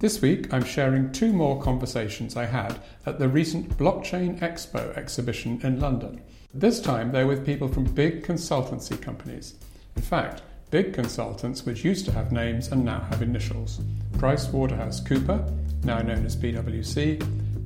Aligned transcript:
This 0.00 0.22
week, 0.22 0.54
I'm 0.54 0.62
sharing 0.62 1.10
two 1.10 1.32
more 1.32 1.60
conversations 1.60 2.36
I 2.36 2.44
had 2.44 2.78
at 3.04 3.18
the 3.18 3.28
recent 3.28 3.76
Blockchain 3.76 4.38
Expo 4.38 4.96
exhibition 4.96 5.60
in 5.64 5.80
London. 5.80 6.22
This 6.54 6.80
time, 6.80 7.10
they're 7.10 7.26
with 7.26 7.44
people 7.44 7.66
from 7.66 7.82
big 7.82 8.24
consultancy 8.24 9.00
companies. 9.02 9.56
In 9.96 10.02
fact, 10.02 10.42
big 10.70 10.92
consultants 10.92 11.66
which 11.66 11.84
used 11.84 12.04
to 12.04 12.12
have 12.12 12.30
names 12.30 12.68
and 12.68 12.84
now 12.84 13.00
have 13.10 13.22
initials 13.22 13.80
Price 14.18 14.46
Waterhouse 14.50 15.00
Cooper, 15.00 15.44
now 15.82 15.98
known 15.98 16.24
as 16.24 16.36
PwC, 16.36 17.20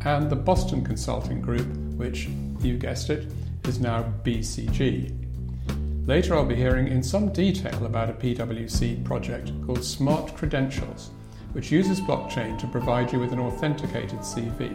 and 0.07 0.30
the 0.30 0.37
Boston 0.37 0.83
Consulting 0.83 1.43
Group, 1.43 1.67
which, 1.99 2.30
you 2.61 2.79
guessed 2.79 3.11
it, 3.11 3.30
is 3.64 3.79
now 3.79 4.11
BCG. 4.25 5.19
Later, 6.07 6.35
I'll 6.35 6.46
be 6.46 6.57
hearing 6.57 6.89
in 6.89 7.03
some 7.03 7.30
detail 7.30 7.85
about 7.85 8.09
a 8.09 8.14
PwC 8.14 9.05
project 9.05 9.53
called 9.67 9.85
Smart 9.85 10.35
Credentials 10.35 11.11
which 11.53 11.71
uses 11.71 12.00
blockchain 12.00 12.59
to 12.59 12.66
provide 12.66 13.12
you 13.12 13.21
with 13.21 13.32
an 13.32 13.41
authenticated 13.41 14.19
CV, 14.20 14.73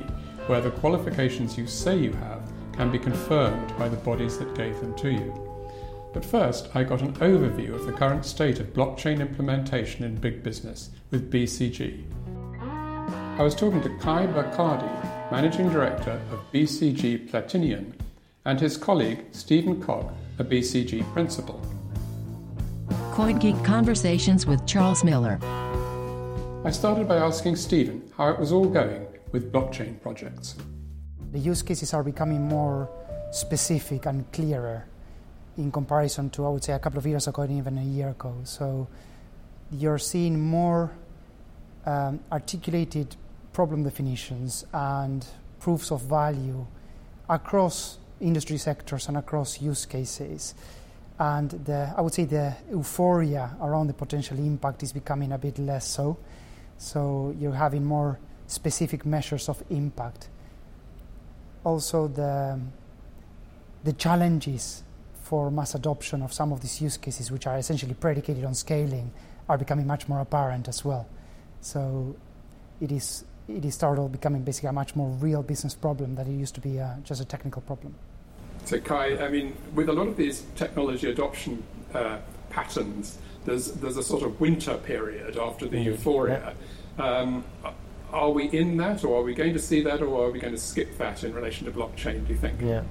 where 0.48 0.62
the 0.62 0.72
qualifications 0.72 1.58
you 1.58 1.67
say 1.67 1.98
you 1.98 2.13
have 2.13 2.41
can 2.73 2.91
be 2.91 3.00
confirmed 3.00 3.76
by 3.77 3.90
the 3.90 3.98
bodies 3.98 4.38
that 4.38 4.55
gave 4.55 4.80
them 4.80 4.95
to 4.95 5.12
you. 5.12 5.48
But 6.13 6.23
first, 6.23 6.70
I 6.76 6.84
got 6.84 7.02
an 7.02 7.13
overview 7.16 7.73
of 7.73 7.86
the 7.86 7.91
current 7.91 8.26
state 8.26 8.59
of 8.59 8.73
blockchain 8.73 9.20
implementation 9.20 10.03
in 10.03 10.16
big 10.16 10.44
business 10.44 10.91
with 11.12 11.31
BCG. 11.31 12.03
I 12.59 13.44
was 13.44 13.53
talking 13.53 13.81
to 13.81 13.98
Kai 14.00 14.25
Bacardi, 14.28 15.31
Managing 15.31 15.70
Director 15.70 16.20
of 16.31 16.39
BCG 16.52 17.30
Platinion, 17.30 17.94
and 18.45 18.59
his 18.59 18.78
colleague 18.78 19.25
Stephen 19.31 19.81
Cogg, 19.81 20.12
a 20.39 20.44
BCG 20.44 21.03
principal. 21.14 21.62
CoinGeek 23.12 23.64
Conversations 23.66 24.45
with 24.45 24.66
Charles 24.66 25.03
Miller. 25.03 25.39
I 26.67 26.71
started 26.71 27.07
by 27.07 27.16
asking 27.16 27.55
Stephen 27.55 28.12
how 28.17 28.27
it 28.27 28.38
was 28.38 28.52
all 28.52 28.67
going 28.67 29.08
with 29.31 29.53
blockchain 29.53 30.02
projects. 30.02 30.58
The 31.31 31.39
use 31.39 31.61
cases 31.61 31.94
are 31.94 32.03
becoming 32.03 32.42
more 32.42 32.89
specific 33.31 34.05
and 34.05 34.30
clearer 34.33 34.86
in 35.58 35.72
comparison 35.72 36.30
to, 36.31 36.45
I 36.45 36.50
would 36.50 36.66
say, 36.66 36.73
a 36.73 36.80
couple 36.80 37.00
of 37.00 37.08
years 37.08 37.25
ago 37.25 37.44
and 37.44 37.58
even 37.58 37.77
a 37.77 37.83
year 37.86 38.09
ago. 38.09 38.36
So 38.44 38.86
you're 39.72 39.97
seeing 39.97 40.38
more 40.38 40.92
um, 41.86 42.19
articulated 42.33 43.16
problem 43.53 43.86
definitions 43.86 44.66
and 44.73 45.25
proofs 45.61 45.89
of 45.89 46.02
value 46.02 46.67
across 47.30 47.97
industry 48.20 48.58
sectors 48.58 49.08
and 49.08 49.16
across 49.16 49.61
use 49.61 49.86
cases. 49.86 50.53
And 51.17 51.49
the, 51.49 51.94
I 51.95 52.02
would 52.02 52.14
say 52.14 52.25
the 52.25 52.58
euphoria 52.70 53.55
around 53.61 53.88
the 53.88 53.94
potential 53.94 54.38
impact 54.38 54.83
is 54.83 54.92
becoming 54.92 55.31
a 55.31 55.38
bit 55.38 55.59
less 55.59 55.88
so. 55.88 56.17
So 56.78 57.36
you're 57.39 57.53
having 57.53 57.86
more 57.86 58.20
specific 58.47 59.06
measures 59.06 59.50
of 59.50 59.64
impact. 59.70 60.30
Also, 61.64 62.08
the, 62.08 62.59
the 63.83 63.94
challenges 63.94 64.83
for 65.23 65.52
mass 65.52 65.75
adoption 65.75 66.22
of 66.22 66.31
some 66.31 66.53
of 66.53 66.61
these 66.61 66.81
use 66.81 66.98
cases, 66.98 67.31
which 67.31 67.48
are 67.48 67.58
essentially 67.58 67.94
predicated 67.94 68.45
on 68.45 68.53
scaling, 68.53 69.11
are 69.50 69.58
becoming 69.58 69.86
much 69.86 70.08
more 70.08 70.22
apparent 70.22 70.67
as 70.67 70.86
well. 70.86 71.08
So 71.61 72.16
it 72.80 72.92
is 72.92 73.25
it 73.48 73.64
is 73.64 73.75
started 73.75 74.11
becoming 74.11 74.44
basically 74.44 74.70
a 74.70 74.73
much 74.73 74.95
more 74.95 75.09
real 75.09 75.42
business 75.42 75.73
problem 75.73 76.16
than 76.16 76.28
it 76.28 76.38
used 76.38 76.53
to 76.55 76.61
be 76.61 76.80
uh, 76.80 76.95
just 77.03 77.22
a 77.22 77.25
technical 77.25 77.61
problem. 77.61 77.95
So 78.66 78.80
Kai, 78.80 79.17
I 79.25 79.30
mean, 79.30 79.55
with 79.73 79.88
a 79.88 79.94
lot 79.94 80.08
of 80.08 80.17
these 80.17 80.44
technology 80.55 81.09
adoption 81.09 81.64
uh, 81.94 82.17
patterns, 82.50 83.17
there's 83.48 83.72
there's 83.72 83.98
a 83.98 84.03
sort 84.03 84.23
of 84.23 84.40
winter 84.40 84.76
period 84.78 85.38
after 85.38 85.67
the 85.67 85.78
mm. 85.78 85.86
euphoria. 85.86 86.53
Um, 87.00 87.44
are 88.12 88.30
we 88.30 88.45
in 88.50 88.78
that, 88.78 89.04
or 89.04 89.20
are 89.20 89.23
we 89.23 89.34
going 89.34 89.54
to 89.54 89.59
see 89.59 89.81
that, 89.84 90.02
or 90.02 90.26
are 90.26 90.31
we 90.31 90.39
going 90.39 90.54
to 90.54 90.59
skip 90.59 90.98
that 90.98 91.23
in 91.23 91.34
relation 91.34 91.66
to 91.66 91.72
blockchain? 91.72 92.26
Do 92.28 92.34
you 92.34 92.39
think? 92.39 92.62
Yeah. 92.62 92.84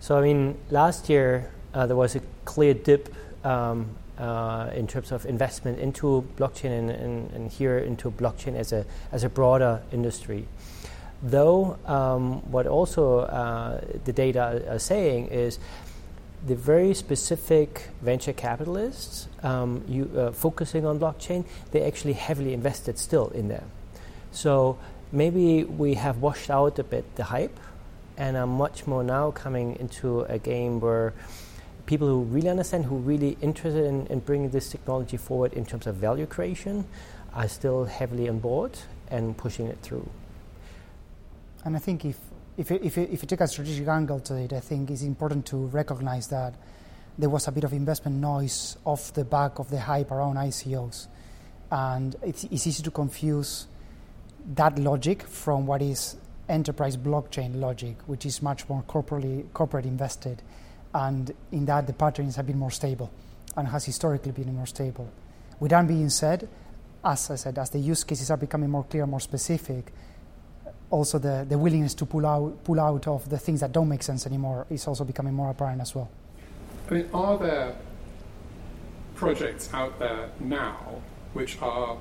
So 0.00 0.18
I 0.18 0.22
mean, 0.22 0.56
last 0.70 1.08
year 1.08 1.50
uh, 1.74 1.86
there 1.86 1.96
was 1.96 2.14
a 2.16 2.20
clear 2.44 2.74
dip 2.74 3.14
um, 3.44 3.96
uh, 4.18 4.70
in 4.74 4.86
terms 4.86 5.10
of 5.10 5.24
investment 5.26 5.78
into 5.78 6.26
blockchain 6.36 6.78
and, 6.78 6.90
and, 6.90 7.30
and, 7.32 7.50
here 7.50 7.78
into 7.78 8.10
blockchain 8.10 8.54
as 8.56 8.72
a 8.72 8.84
as 9.10 9.24
a 9.24 9.28
broader 9.28 9.82
industry. 9.90 10.46
Though 11.22 11.78
um, 11.86 12.42
what 12.50 12.66
also 12.66 13.20
uh, 13.20 13.80
the 14.04 14.12
data 14.12 14.64
are 14.68 14.78
saying 14.78 15.28
is 15.28 15.58
the 16.46 16.56
very 16.56 16.92
specific 16.94 17.88
venture 18.00 18.32
capitalists 18.32 19.28
um, 19.42 19.84
you, 19.86 20.10
uh, 20.16 20.32
focusing 20.32 20.84
on 20.84 20.98
blockchain, 20.98 21.44
they 21.70 21.82
actually 21.82 22.14
heavily 22.14 22.52
invested 22.52 22.98
still 22.98 23.28
in 23.28 23.48
there. 23.48 23.64
So 24.32 24.78
maybe 25.12 25.64
we 25.64 25.94
have 25.94 26.18
washed 26.18 26.50
out 26.50 26.78
a 26.78 26.84
bit 26.84 27.04
the 27.16 27.24
hype 27.24 27.58
and 28.16 28.36
are 28.36 28.46
much 28.46 28.86
more 28.86 29.04
now 29.04 29.30
coming 29.30 29.76
into 29.78 30.22
a 30.22 30.38
game 30.38 30.80
where 30.80 31.12
people 31.86 32.08
who 32.08 32.22
really 32.22 32.48
understand, 32.48 32.86
who 32.86 32.96
really 32.96 33.36
interested 33.40 33.84
in, 33.84 34.06
in 34.08 34.20
bringing 34.20 34.50
this 34.50 34.70
technology 34.70 35.16
forward 35.16 35.52
in 35.52 35.64
terms 35.64 35.86
of 35.86 35.96
value 35.96 36.26
creation, 36.26 36.84
are 37.34 37.48
still 37.48 37.84
heavily 37.84 38.28
on 38.28 38.38
board 38.38 38.78
and 39.08 39.36
pushing 39.36 39.66
it 39.66 39.78
through. 39.82 40.08
And 41.64 41.76
I 41.76 41.78
think 41.78 42.04
if 42.04 42.18
if 42.56 42.70
you, 42.70 42.80
if, 42.82 42.96
you, 42.96 43.08
if 43.10 43.22
you 43.22 43.28
take 43.28 43.40
a 43.40 43.48
strategic 43.48 43.88
angle 43.88 44.20
to 44.20 44.36
it, 44.36 44.52
I 44.52 44.60
think 44.60 44.90
it's 44.90 45.02
important 45.02 45.46
to 45.46 45.56
recognize 45.56 46.28
that 46.28 46.54
there 47.18 47.28
was 47.28 47.48
a 47.48 47.52
bit 47.52 47.64
of 47.64 47.72
investment 47.72 48.16
noise 48.16 48.76
off 48.84 49.12
the 49.14 49.24
back 49.24 49.58
of 49.58 49.70
the 49.70 49.80
hype 49.80 50.10
around 50.10 50.36
ICOs. 50.36 51.06
And 51.70 52.16
it's, 52.22 52.44
it's 52.44 52.66
easy 52.66 52.82
to 52.82 52.90
confuse 52.90 53.66
that 54.54 54.78
logic 54.78 55.22
from 55.22 55.66
what 55.66 55.80
is 55.82 56.16
enterprise 56.48 56.96
blockchain 56.96 57.60
logic, 57.60 57.96
which 58.06 58.26
is 58.26 58.42
much 58.42 58.68
more 58.68 58.82
corporately, 58.82 59.50
corporate 59.52 59.86
invested. 59.86 60.42
And 60.94 61.32
in 61.50 61.64
that, 61.66 61.86
the 61.86 61.92
patterns 61.92 62.36
have 62.36 62.46
been 62.46 62.58
more 62.58 62.70
stable 62.70 63.10
and 63.56 63.68
has 63.68 63.84
historically 63.84 64.32
been 64.32 64.54
more 64.54 64.66
stable. 64.66 65.10
With 65.60 65.70
that 65.70 65.86
being 65.86 66.10
said, 66.10 66.48
as 67.04 67.30
I 67.30 67.36
said, 67.36 67.58
as 67.58 67.70
the 67.70 67.78
use 67.78 68.04
cases 68.04 68.30
are 68.30 68.36
becoming 68.36 68.70
more 68.70 68.84
clear, 68.84 69.06
more 69.06 69.20
specific, 69.20 69.92
also 70.92 71.18
the, 71.18 71.46
the 71.48 71.58
willingness 71.58 71.94
to 71.94 72.06
pull 72.06 72.26
out, 72.26 72.62
pull 72.64 72.78
out 72.78 73.08
of 73.08 73.28
the 73.28 73.38
things 73.38 73.60
that 73.60 73.72
don't 73.72 73.88
make 73.88 74.02
sense 74.02 74.26
anymore 74.26 74.66
is 74.70 74.86
also 74.86 75.04
becoming 75.04 75.32
more 75.32 75.50
apparent 75.50 75.80
as 75.80 75.94
well. 75.94 76.10
I 76.88 76.94
mean, 76.94 77.08
are 77.14 77.38
there 77.38 77.74
projects 79.14 79.72
out 79.72 79.98
there 79.98 80.28
now 80.38 81.00
which 81.32 81.60
are 81.62 81.96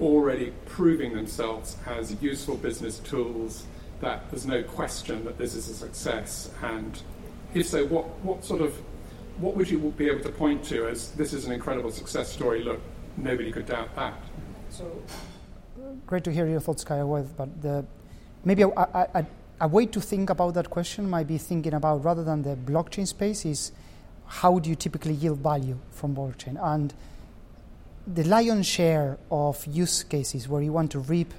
already 0.00 0.52
proving 0.66 1.14
themselves 1.14 1.76
as 1.86 2.22
useful 2.22 2.56
business 2.56 2.98
tools 2.98 3.64
that 4.00 4.30
there's 4.30 4.46
no 4.46 4.62
question 4.62 5.24
that 5.24 5.38
this 5.38 5.54
is 5.54 5.68
a 5.70 5.74
success? 5.74 6.50
And 6.62 7.00
if 7.54 7.66
so, 7.66 7.86
what, 7.86 8.04
what 8.20 8.44
sort 8.44 8.60
of 8.60 8.78
what 9.38 9.56
would 9.56 9.70
you 9.70 9.78
be 9.96 10.08
able 10.08 10.22
to 10.22 10.28
point 10.28 10.62
to 10.64 10.86
as 10.86 11.12
this 11.12 11.32
is 11.32 11.46
an 11.46 11.52
incredible 11.52 11.90
success 11.90 12.30
story? 12.30 12.62
Look, 12.62 12.80
nobody 13.16 13.50
could 13.50 13.64
doubt 13.64 13.94
that. 13.96 14.14
So, 14.68 15.02
great 16.06 16.24
to 16.24 16.32
hear 16.32 16.46
your 16.46 16.60
thoughts, 16.60 16.84
Kaya. 16.84 17.06
But 17.06 17.62
the 17.62 17.86
maybe 18.44 18.62
a, 18.62 18.68
a, 18.68 19.26
a, 19.60 19.68
way 19.68 19.86
to 19.86 20.00
think 20.00 20.30
about 20.30 20.54
that 20.54 20.70
question 20.70 21.08
might 21.08 21.26
be 21.26 21.38
thinking 21.38 21.74
about 21.74 22.04
rather 22.04 22.24
than 22.24 22.42
the 22.42 22.56
blockchain 22.56 23.06
space 23.06 23.44
is 23.44 23.72
how 24.26 24.58
do 24.58 24.70
you 24.70 24.76
typically 24.76 25.14
yield 25.14 25.38
value 25.38 25.78
from 25.90 26.14
blockchain 26.14 26.58
and 26.62 26.94
the 28.06 28.24
lion's 28.24 28.66
share 28.66 29.18
of 29.30 29.64
use 29.66 30.02
cases 30.02 30.48
where 30.48 30.62
you 30.62 30.72
want 30.72 30.90
to 30.90 30.98
reap 30.98 31.32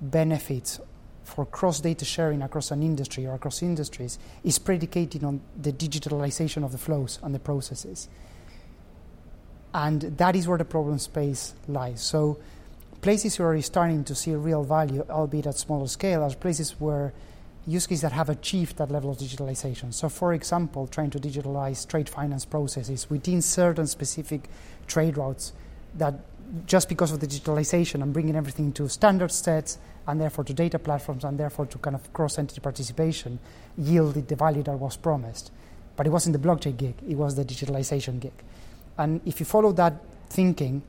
benefits 0.00 0.78
for 1.24 1.44
cross 1.46 1.80
data 1.80 2.04
sharing 2.04 2.42
across 2.42 2.70
an 2.70 2.82
industry 2.82 3.26
or 3.26 3.34
across 3.34 3.62
industries 3.62 4.18
is 4.44 4.58
predicated 4.58 5.24
on 5.24 5.40
the 5.60 5.72
digitalization 5.72 6.64
of 6.64 6.72
the 6.72 6.78
flows 6.78 7.18
and 7.22 7.34
the 7.34 7.38
processes. 7.38 8.08
And 9.74 10.02
that 10.02 10.36
is 10.36 10.46
where 10.46 10.56
the 10.56 10.64
problem 10.64 10.98
space 10.98 11.54
lies. 11.66 12.00
So 12.00 12.38
places 13.00 13.38
you're 13.38 13.60
starting 13.62 14.04
to 14.04 14.14
see 14.14 14.34
real 14.34 14.64
value, 14.64 15.04
albeit 15.10 15.46
at 15.46 15.56
smaller 15.56 15.88
scale, 15.88 16.22
are 16.22 16.34
places 16.34 16.80
where 16.80 17.12
use 17.66 17.86
cases 17.86 18.02
that 18.02 18.12
have 18.12 18.28
achieved 18.28 18.76
that 18.76 18.90
level 18.90 19.10
of 19.10 19.18
digitalization. 19.18 19.92
So, 19.92 20.08
for 20.08 20.32
example, 20.34 20.86
trying 20.86 21.10
to 21.10 21.18
digitalize 21.18 21.86
trade 21.86 22.08
finance 22.08 22.44
processes 22.44 23.10
within 23.10 23.42
certain 23.42 23.86
specific 23.86 24.48
trade 24.86 25.16
routes 25.16 25.52
that 25.94 26.14
just 26.66 26.88
because 26.88 27.10
of 27.10 27.20
the 27.20 27.26
digitalization 27.26 28.02
and 28.02 28.12
bringing 28.12 28.36
everything 28.36 28.72
to 28.72 28.88
standard 28.88 29.32
sets 29.32 29.78
and 30.06 30.20
therefore 30.20 30.44
to 30.44 30.54
data 30.54 30.78
platforms 30.78 31.24
and 31.24 31.38
therefore 31.38 31.66
to 31.66 31.78
kind 31.78 31.96
of 31.96 32.12
cross 32.12 32.38
entity 32.38 32.60
participation 32.60 33.40
yielded 33.76 34.28
the 34.28 34.36
value 34.36 34.62
that 34.62 34.78
was 34.78 34.96
promised. 34.96 35.50
But 35.96 36.06
it 36.06 36.10
wasn't 36.10 36.40
the 36.40 36.48
blockchain 36.48 36.76
gig, 36.76 36.94
it 37.08 37.16
was 37.16 37.34
the 37.34 37.44
digitalization 37.44 38.20
gig. 38.20 38.32
And 38.96 39.20
if 39.24 39.40
you 39.40 39.46
follow 39.46 39.72
that 39.72 39.94
thinking, 40.28 40.82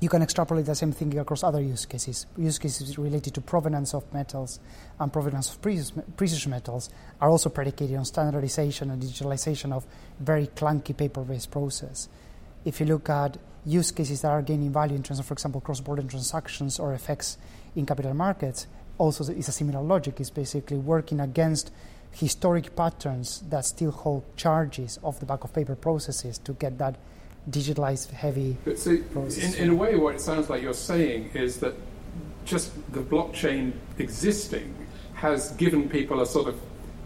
you 0.00 0.08
can 0.08 0.22
extrapolate 0.22 0.66
the 0.66 0.74
same 0.74 0.92
thing 0.92 1.16
across 1.18 1.42
other 1.42 1.62
use 1.62 1.86
cases. 1.86 2.26
Use 2.36 2.58
cases 2.58 2.98
related 2.98 3.34
to 3.34 3.40
provenance 3.40 3.94
of 3.94 4.12
metals 4.12 4.60
and 4.98 5.12
provenance 5.12 5.54
of 5.54 5.62
precious 5.62 6.46
metals 6.46 6.90
are 7.20 7.30
also 7.30 7.48
predicated 7.48 7.96
on 7.96 8.04
standardization 8.04 8.90
and 8.90 9.02
digitalization 9.02 9.72
of 9.72 9.86
very 10.20 10.48
clunky 10.48 10.96
paper-based 10.96 11.50
process. 11.50 12.08
If 12.64 12.80
you 12.80 12.86
look 12.86 13.08
at 13.08 13.38
use 13.64 13.92
cases 13.92 14.22
that 14.22 14.30
are 14.30 14.42
gaining 14.42 14.72
value 14.72 14.96
in 14.96 15.02
terms 15.02 15.20
of, 15.20 15.26
for 15.26 15.34
example, 15.34 15.60
cross-border 15.60 16.02
transactions 16.02 16.78
or 16.78 16.92
effects 16.92 17.38
in 17.76 17.86
capital 17.86 18.14
markets, 18.14 18.66
also 18.98 19.32
is 19.32 19.48
a 19.48 19.52
similar 19.52 19.82
logic. 19.82 20.20
It's 20.20 20.30
basically 20.30 20.76
working 20.76 21.20
against 21.20 21.72
historic 22.12 22.76
patterns 22.76 23.42
that 23.48 23.64
still 23.64 23.90
hold 23.90 24.36
charges 24.36 24.98
off 25.02 25.18
the 25.18 25.26
back 25.26 25.44
of 25.44 25.52
paper 25.52 25.74
processes 25.74 26.38
to 26.38 26.52
get 26.52 26.78
that 26.78 26.96
digitalized 27.50 28.10
heavy 28.10 28.56
But 28.64 28.78
so, 28.78 28.90
in, 28.90 29.54
in 29.54 29.70
a 29.70 29.74
way, 29.74 29.96
what 29.96 30.14
it 30.14 30.20
sounds 30.20 30.48
like 30.48 30.62
you're 30.62 30.72
saying 30.72 31.30
is 31.34 31.58
that 31.60 31.74
just 32.44 32.72
the 32.92 33.00
blockchain 33.00 33.72
existing 33.98 34.74
has 35.14 35.52
given 35.52 35.88
people 35.88 36.20
a 36.20 36.26
sort 36.26 36.48
of 36.48 36.60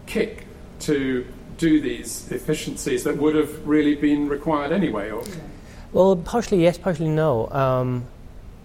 kick 0.06 0.46
to 0.80 1.26
do 1.56 1.80
these 1.80 2.30
efficiencies 2.30 3.04
that 3.04 3.16
would 3.16 3.34
have 3.34 3.66
really 3.66 3.94
been 3.94 4.28
required 4.28 4.72
anyway. 4.72 5.10
Or, 5.10 5.22
Well, 5.92 6.16
partially 6.16 6.62
yes, 6.62 6.78
partially 6.78 7.08
no. 7.08 7.48
Um, 7.50 8.06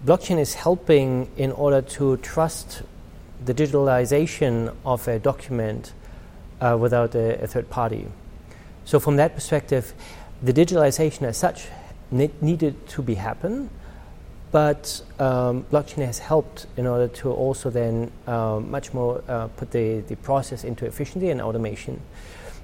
blockchain 0.06 0.38
is 0.38 0.54
helping 0.54 1.28
in 1.36 1.52
order 1.52 1.82
to 1.82 2.16
trust 2.18 2.82
the 3.44 3.52
digitalization 3.54 4.74
of 4.84 5.06
a 5.08 5.18
document 5.18 5.92
uh, 6.60 6.76
without 6.80 7.14
a, 7.14 7.42
a 7.42 7.46
third 7.46 7.68
party. 7.68 8.06
So, 8.84 9.00
from 9.00 9.16
that 9.16 9.34
perspective, 9.34 9.92
the 10.44 10.52
digitalization 10.52 11.22
as 11.22 11.38
such 11.38 11.68
ne- 12.10 12.30
needed 12.42 12.86
to 12.88 13.02
be 13.02 13.14
happen, 13.14 13.70
but 14.52 15.02
um, 15.18 15.64
blockchain 15.72 16.04
has 16.04 16.18
helped 16.18 16.66
in 16.76 16.86
order 16.86 17.08
to 17.08 17.32
also 17.32 17.70
then 17.70 18.10
um, 18.26 18.70
much 18.70 18.92
more 18.92 19.24
uh, 19.26 19.48
put 19.48 19.70
the, 19.70 20.00
the 20.00 20.16
process 20.16 20.62
into 20.62 20.84
efficiency 20.84 21.30
and 21.30 21.40
automation. 21.40 22.00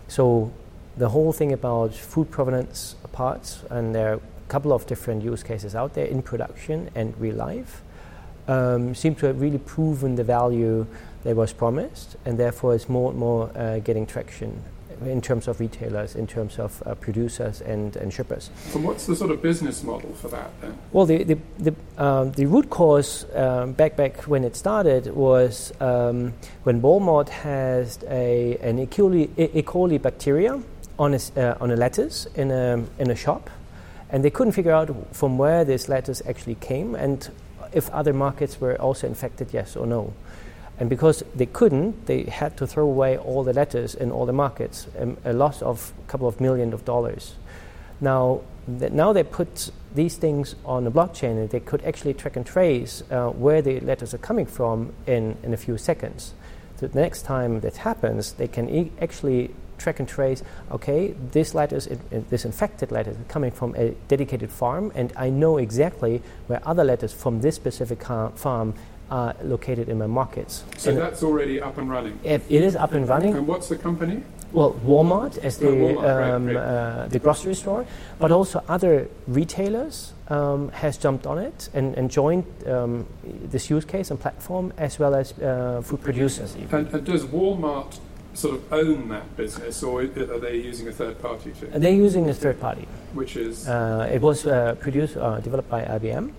So 0.08 0.52
the 0.96 1.08
whole 1.08 1.32
thing 1.32 1.52
about 1.52 1.94
food 1.94 2.30
provenance 2.30 2.96
parts, 3.12 3.62
and 3.70 3.94
there 3.94 4.12
are 4.12 4.16
a 4.16 4.20
couple 4.48 4.72
of 4.72 4.86
different 4.86 5.24
use 5.24 5.42
cases 5.42 5.74
out 5.74 5.94
there 5.94 6.06
in 6.06 6.22
production 6.22 6.90
and 6.94 7.18
real 7.18 7.36
life, 7.36 7.82
um, 8.46 8.94
seem 8.94 9.14
to 9.16 9.26
have 9.26 9.40
really 9.40 9.58
proven 9.58 10.16
the 10.16 10.24
value 10.24 10.86
that 11.24 11.34
was 11.34 11.52
promised, 11.52 12.16
and 12.26 12.38
therefore 12.38 12.74
is 12.74 12.88
more 12.88 13.10
and 13.10 13.18
more 13.18 13.50
uh, 13.56 13.78
getting 13.78 14.06
traction 14.06 14.62
in 15.06 15.20
terms 15.20 15.48
of 15.48 15.60
retailers, 15.60 16.14
in 16.14 16.26
terms 16.26 16.58
of 16.58 16.82
uh, 16.86 16.94
producers 16.94 17.60
and, 17.60 17.96
and 17.96 18.12
shippers. 18.12 18.50
and 18.74 18.84
what's 18.84 19.06
the 19.06 19.16
sort 19.16 19.30
of 19.30 19.42
business 19.42 19.82
model 19.82 20.12
for 20.14 20.28
that 20.28 20.50
then? 20.60 20.76
Well, 20.92 21.06
the 21.06 21.24
the 21.24 21.38
the, 21.58 21.74
um, 21.98 22.32
the 22.32 22.46
root 22.46 22.70
cause 22.70 23.26
um, 23.34 23.72
back 23.72 23.96
back 23.96 24.22
when 24.22 24.44
it 24.44 24.56
started 24.56 25.14
was 25.14 25.72
um, 25.80 26.32
when 26.64 26.80
Walmart 26.82 27.28
has 27.28 27.98
a 28.08 28.56
an 28.58 28.78
E. 28.78 28.86
coli, 28.86 29.28
E. 29.36 29.62
coli 29.62 30.00
bacteria 30.00 30.60
on 30.98 31.14
a, 31.14 31.20
uh, 31.36 31.56
on 31.60 31.70
a 31.70 31.76
lettuce 31.76 32.26
in 32.34 32.50
a 32.50 32.84
in 32.98 33.10
a 33.10 33.16
shop, 33.16 33.50
and 34.10 34.24
they 34.24 34.30
couldn't 34.30 34.52
figure 34.52 34.72
out 34.72 34.90
from 35.14 35.38
where 35.38 35.64
this 35.64 35.88
lettuce 35.88 36.22
actually 36.26 36.56
came 36.56 36.94
and 36.94 37.30
if 37.72 37.90
other 37.90 38.12
markets 38.12 38.60
were 38.60 38.80
also 38.80 39.06
infected, 39.06 39.48
yes 39.52 39.76
or 39.76 39.86
no. 39.86 40.12
And 40.80 40.88
because 40.88 41.22
they 41.36 41.44
couldn't, 41.46 42.06
they 42.06 42.22
had 42.22 42.56
to 42.56 42.66
throw 42.66 42.84
away 42.84 43.18
all 43.18 43.44
the 43.44 43.52
letters 43.52 43.94
in 43.94 44.10
all 44.10 44.24
the 44.24 44.32
markets, 44.32 44.86
um, 44.98 45.18
a 45.26 45.32
loss 45.34 45.60
of 45.60 45.92
a 46.02 46.10
couple 46.10 46.26
of 46.26 46.40
million 46.40 46.72
of 46.72 46.86
dollars. 46.86 47.34
Now, 48.00 48.40
th- 48.78 48.90
now 48.90 49.12
they 49.12 49.22
put 49.22 49.70
these 49.94 50.16
things 50.16 50.54
on 50.64 50.84
the 50.84 50.90
blockchain 50.90 51.32
and 51.38 51.50
they 51.50 51.60
could 51.60 51.84
actually 51.84 52.14
track 52.14 52.36
and 52.36 52.46
trace 52.46 53.02
uh, 53.10 53.28
where 53.28 53.60
the 53.60 53.80
letters 53.80 54.14
are 54.14 54.18
coming 54.18 54.46
from 54.46 54.94
in, 55.06 55.36
in 55.42 55.52
a 55.52 55.58
few 55.58 55.76
seconds. 55.76 56.32
So 56.78 56.86
the 56.86 56.98
next 56.98 57.22
time 57.22 57.60
that 57.60 57.76
happens, 57.76 58.32
they 58.32 58.48
can 58.48 58.70
e- 58.70 58.90
actually 59.02 59.50
track 59.76 59.98
and 59.98 60.08
trace, 60.08 60.42
okay, 60.70 61.14
this 61.32 61.54
lettuce, 61.54 61.86
it, 61.88 61.98
it- 62.10 62.30
this 62.30 62.46
infected 62.46 62.90
lettuce 62.90 63.16
is 63.18 63.26
coming 63.28 63.50
from 63.50 63.74
a 63.76 63.90
dedicated 64.08 64.50
farm 64.50 64.92
and 64.94 65.12
I 65.14 65.28
know 65.28 65.58
exactly 65.58 66.22
where 66.46 66.66
other 66.66 66.84
lettuce 66.84 67.12
from 67.12 67.42
this 67.42 67.56
specific 67.56 67.98
car- 68.00 68.30
farm 68.30 68.72
are 69.10 69.34
located 69.42 69.88
in 69.88 69.98
my 69.98 70.06
markets. 70.06 70.64
So 70.76 70.90
And 70.90 70.98
that's 70.98 71.22
already 71.22 71.60
up 71.60 71.78
and 71.78 71.90
running. 71.90 72.18
it, 72.24 72.42
it 72.48 72.62
is 72.62 72.76
up 72.76 72.92
and 72.92 73.08
running. 73.08 73.34
And 73.36 73.46
what's 73.46 73.68
the 73.68 73.76
company? 73.76 74.22
Well, 74.52 74.72
Walmart 74.84 75.38
as 75.38 75.58
the 75.58 75.68
Oh, 75.68 75.74
Walmart, 75.76 76.02
right, 76.02 76.30
um, 76.30 76.46
right. 76.46 76.56
Uh, 76.56 77.08
the 77.08 77.18
grocery 77.20 77.54
store, 77.54 77.86
but 78.18 78.32
also 78.32 78.62
other 78.68 79.08
retailers 79.28 80.12
um, 80.28 80.70
has 80.70 80.98
jumped 80.98 81.26
on 81.26 81.38
it 81.38 81.68
and, 81.72 81.94
and 81.94 82.10
joined 82.10 82.44
um, 82.66 83.06
this 83.24 83.70
use 83.70 83.84
case 83.84 84.10
and 84.10 84.18
platform 84.18 84.72
as 84.76 84.98
well 84.98 85.14
as 85.14 85.38
uh, 85.38 85.80
food 85.84 86.00
producers. 86.02 86.56
Even. 86.56 86.78
And, 86.86 86.94
and 86.94 87.04
does 87.06 87.24
Walmart 87.26 87.98
sort 88.34 88.54
of 88.54 88.72
own 88.72 89.08
that 89.08 89.36
business, 89.36 89.82
or 89.82 90.02
are 90.02 90.38
they 90.40 90.56
using 90.56 90.88
a 90.88 90.92
third 90.92 91.20
party 91.20 91.52
to? 91.60 91.66
They're 91.78 91.92
using 91.92 92.28
a 92.28 92.34
third 92.34 92.60
party. 92.60 92.86
Which 93.14 93.36
is 93.36 93.68
Uh, 93.68 94.08
it 94.12 94.20
was 94.20 94.46
uh, 94.46 94.74
produced, 94.80 95.16
uh, 95.16 95.40
developed 95.40 95.68
by 95.68 95.82
IBM, 95.84 96.30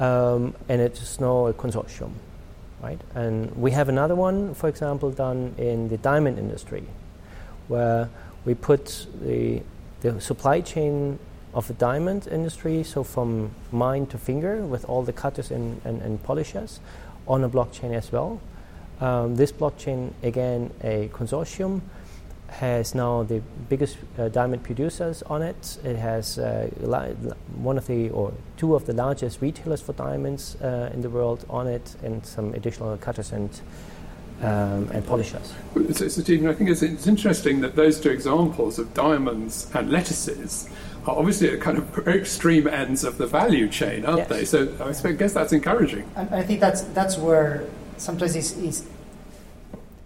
um, 0.00 0.54
and 0.68 0.80
it's 0.80 1.20
now 1.20 1.46
a 1.46 1.54
consortium, 1.54 2.12
right? 2.82 3.00
And 3.14 3.54
we 3.56 3.70
have 3.70 3.88
another 3.88 4.14
one, 4.14 4.54
for 4.54 4.68
example, 4.68 5.10
done 5.10 5.54
in 5.58 5.88
the 5.88 5.96
diamond 5.96 6.38
industry, 6.38 6.84
where 7.68 8.08
we 8.44 8.54
put 8.54 9.06
the, 9.22 9.62
the 10.00 10.20
supply 10.20 10.60
chain 10.60 11.18
of 11.54 11.66
the 11.68 11.74
diamond 11.74 12.28
industry, 12.28 12.82
so 12.82 13.02
from 13.02 13.50
mine 13.72 14.06
to 14.06 14.18
finger, 14.18 14.58
with 14.58 14.84
all 14.84 15.02
the 15.02 15.12
cutters 15.12 15.50
and, 15.50 15.80
and, 15.84 16.02
and 16.02 16.22
polishers, 16.22 16.80
on 17.26 17.42
a 17.44 17.48
blockchain 17.48 17.94
as 17.94 18.12
well. 18.12 18.40
Um, 19.00 19.36
this 19.36 19.52
blockchain, 19.52 20.12
again, 20.22 20.70
a 20.82 21.08
consortium, 21.08 21.80
has 22.48 22.94
now 22.94 23.22
the 23.24 23.40
biggest 23.68 23.96
uh, 24.18 24.28
diamond 24.28 24.62
producers 24.62 25.22
on 25.24 25.42
it. 25.42 25.78
It 25.84 25.96
has 25.96 26.38
uh, 26.38 26.70
li- 26.80 27.14
one 27.56 27.76
of 27.78 27.86
the 27.86 28.10
or 28.10 28.32
two 28.56 28.74
of 28.74 28.86
the 28.86 28.92
largest 28.92 29.40
retailers 29.42 29.80
for 29.82 29.92
diamonds 29.92 30.56
uh, 30.62 30.90
in 30.94 31.02
the 31.02 31.10
world 31.10 31.44
on 31.50 31.66
it, 31.66 31.96
and 32.02 32.24
some 32.24 32.54
additional 32.54 32.96
cutters 32.98 33.32
and 33.32 33.50
um, 34.42 34.88
and 34.92 35.04
polishers. 35.06 35.54
So, 35.74 36.08
so 36.08 36.08
Stephen, 36.22 36.46
I 36.46 36.52
think 36.52 36.68
it's, 36.68 36.82
it's 36.82 37.06
interesting 37.06 37.62
that 37.62 37.74
those 37.74 37.98
two 37.98 38.10
examples 38.10 38.78
of 38.78 38.92
diamonds 38.92 39.70
and 39.74 39.90
lettuces 39.90 40.68
are 41.06 41.16
obviously 41.16 41.48
at 41.50 41.60
kind 41.60 41.78
of 41.78 42.06
extreme 42.08 42.66
ends 42.68 43.02
of 43.02 43.16
the 43.16 43.26
value 43.26 43.66
chain, 43.68 44.04
aren't 44.04 44.18
Yes. 44.18 44.28
they? 44.28 44.44
So 44.44 44.62
I 44.84 44.92
suppose- 44.92 45.16
guess 45.16 45.32
that's 45.32 45.52
encouraging. 45.54 46.04
And 46.16 46.34
I 46.34 46.42
think 46.42 46.60
that's 46.60 46.82
that's 46.82 47.16
where 47.16 47.64
sometimes 47.96 48.36
it's, 48.36 48.56
it's 48.58 48.84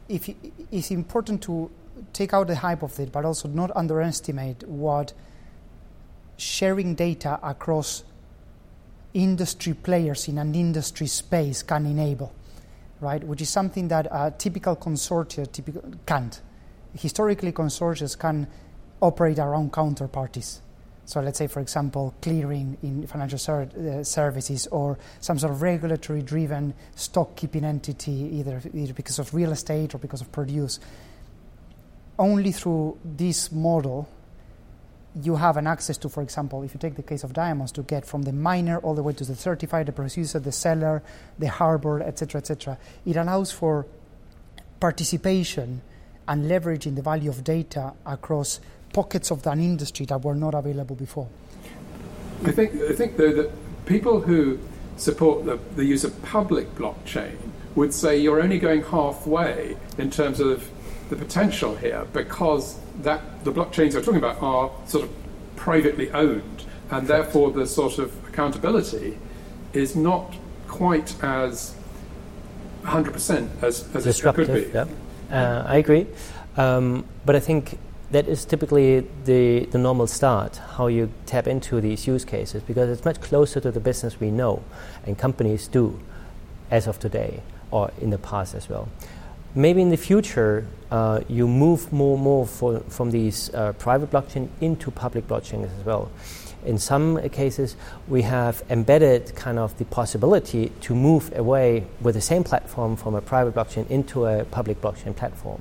if 0.08 0.30
it's 0.70 0.90
important 0.92 1.42
to 1.42 1.68
take 2.12 2.34
out 2.34 2.46
the 2.46 2.56
hype 2.56 2.82
of 2.82 2.98
it, 3.00 3.12
but 3.12 3.24
also 3.24 3.48
not 3.48 3.70
underestimate 3.76 4.66
what 4.68 5.12
sharing 6.36 6.94
data 6.94 7.38
across 7.42 8.04
industry 9.12 9.74
players 9.74 10.28
in 10.28 10.38
an 10.38 10.54
industry 10.54 11.06
space 11.06 11.62
can 11.62 11.86
enable, 11.86 12.32
right? 13.00 13.22
Which 13.22 13.42
is 13.42 13.48
something 13.48 13.88
that 13.88 14.06
a 14.10 14.32
typical 14.36 14.76
consortia 14.76 15.50
typical 15.50 15.82
can't. 16.06 16.40
Historically, 16.94 17.52
consortia 17.52 18.18
can 18.18 18.46
operate 19.00 19.38
around 19.38 19.72
counterparties. 19.72 20.60
So 21.04 21.20
let's 21.20 21.38
say, 21.38 21.48
for 21.48 21.58
example, 21.58 22.14
clearing 22.22 22.78
in 22.82 23.04
financial 23.06 23.38
ser- 23.38 23.68
uh, 23.76 24.04
services 24.04 24.68
or 24.68 24.96
some 25.20 25.40
sort 25.40 25.52
of 25.52 25.60
regulatory-driven 25.60 26.72
stock-keeping 26.94 27.64
entity, 27.64 28.12
either, 28.12 28.62
either 28.72 28.92
because 28.92 29.18
of 29.18 29.34
real 29.34 29.50
estate 29.50 29.92
or 29.92 29.98
because 29.98 30.20
of 30.20 30.30
produce. 30.30 30.78
Only 32.20 32.52
through 32.52 32.98
this 33.02 33.50
model, 33.50 34.06
you 35.22 35.36
have 35.36 35.56
an 35.56 35.66
access 35.66 35.96
to, 35.98 36.10
for 36.10 36.22
example, 36.22 36.62
if 36.62 36.74
you 36.74 36.78
take 36.78 36.94
the 36.96 37.02
case 37.02 37.24
of 37.24 37.32
diamonds, 37.32 37.72
to 37.72 37.82
get 37.82 38.04
from 38.04 38.24
the 38.24 38.32
miner 38.32 38.76
all 38.78 38.94
the 38.94 39.02
way 39.02 39.14
to 39.14 39.24
the 39.24 39.34
certified, 39.34 39.86
the 39.86 39.92
producer, 39.92 40.38
the 40.38 40.52
seller, 40.52 41.02
the 41.38 41.48
harbor, 41.48 42.02
etc., 42.02 42.42
etc. 42.42 42.78
It 43.06 43.16
allows 43.16 43.50
for 43.52 43.86
participation 44.80 45.80
and 46.28 46.44
leveraging 46.44 46.94
the 46.94 47.00
value 47.00 47.30
of 47.30 47.42
data 47.42 47.94
across 48.04 48.60
pockets 48.92 49.30
of 49.30 49.46
an 49.46 49.58
industry 49.58 50.04
that 50.04 50.22
were 50.22 50.34
not 50.34 50.52
available 50.52 50.96
before. 50.96 51.28
I 52.44 52.52
think 52.52 52.74
I 52.82 52.92
think 52.92 53.16
though 53.16 53.32
that 53.32 53.50
people 53.86 54.20
who 54.20 54.58
support 54.98 55.46
the, 55.46 55.58
the 55.74 55.86
use 55.86 56.04
of 56.04 56.22
public 56.22 56.74
blockchain 56.74 57.36
would 57.74 57.94
say 57.94 58.18
you're 58.18 58.42
only 58.42 58.58
going 58.58 58.82
halfway 58.82 59.78
in 59.96 60.10
terms 60.10 60.38
of 60.38 60.68
the 61.10 61.16
potential 61.16 61.76
here 61.76 62.06
because 62.12 62.78
that 63.02 63.44
the 63.44 63.52
blockchains 63.52 63.94
we're 63.94 64.00
talking 64.00 64.16
about 64.16 64.40
are 64.40 64.70
sort 64.86 65.04
of 65.04 65.10
privately 65.56 66.10
owned 66.12 66.64
and 66.90 67.06
therefore 67.06 67.50
the 67.50 67.66
sort 67.66 67.98
of 67.98 68.12
accountability 68.28 69.18
is 69.72 69.94
not 69.94 70.34
quite 70.68 71.22
as 71.22 71.74
100% 72.84 73.62
as, 73.62 73.94
as 73.94 74.06
it 74.06 74.34
could 74.34 74.46
be. 74.46 74.70
Yeah, 74.72 74.86
uh, 75.30 75.64
I 75.66 75.76
agree. 75.76 76.06
Um, 76.56 77.04
but 77.26 77.36
I 77.36 77.40
think 77.40 77.78
that 78.10 78.26
is 78.26 78.44
typically 78.44 79.06
the, 79.24 79.66
the 79.66 79.78
normal 79.78 80.06
start, 80.06 80.56
how 80.76 80.86
you 80.86 81.12
tap 81.26 81.46
into 81.46 81.80
these 81.80 82.06
use 82.06 82.24
cases, 82.24 82.62
because 82.62 82.88
it's 82.88 83.04
much 83.04 83.20
closer 83.20 83.60
to 83.60 83.70
the 83.70 83.80
business 83.80 84.18
we 84.18 84.30
know 84.30 84.62
and 85.06 85.18
companies 85.18 85.68
do 85.68 86.00
as 86.70 86.86
of 86.86 86.98
today 86.98 87.42
or 87.70 87.92
in 88.00 88.10
the 88.10 88.18
past 88.18 88.54
as 88.54 88.68
well. 88.68 88.88
Maybe 89.54 89.82
in 89.82 89.90
the 89.90 89.96
future, 89.96 90.66
uh, 90.90 91.20
you 91.28 91.48
move 91.48 91.92
more 91.92 92.14
and 92.14 92.22
more 92.22 92.46
for, 92.46 92.80
from 92.88 93.10
these 93.10 93.52
uh, 93.52 93.72
private 93.74 94.10
blockchain 94.10 94.48
into 94.60 94.90
public 94.90 95.26
blockchains 95.26 95.76
as 95.78 95.84
well. 95.84 96.10
in 96.64 96.78
some 96.78 97.18
cases, 97.30 97.76
we 98.08 98.22
have 98.22 98.62
embedded 98.68 99.34
kind 99.34 99.58
of 99.58 99.76
the 99.78 99.84
possibility 99.86 100.70
to 100.82 100.94
move 100.94 101.36
away 101.36 101.86
with 102.00 102.14
the 102.14 102.20
same 102.20 102.44
platform 102.44 102.96
from 102.96 103.14
a 103.14 103.20
private 103.20 103.54
blockchain 103.54 103.88
into 103.90 104.26
a 104.26 104.44
public 104.44 104.80
blockchain 104.80 105.16
platform. 105.16 105.60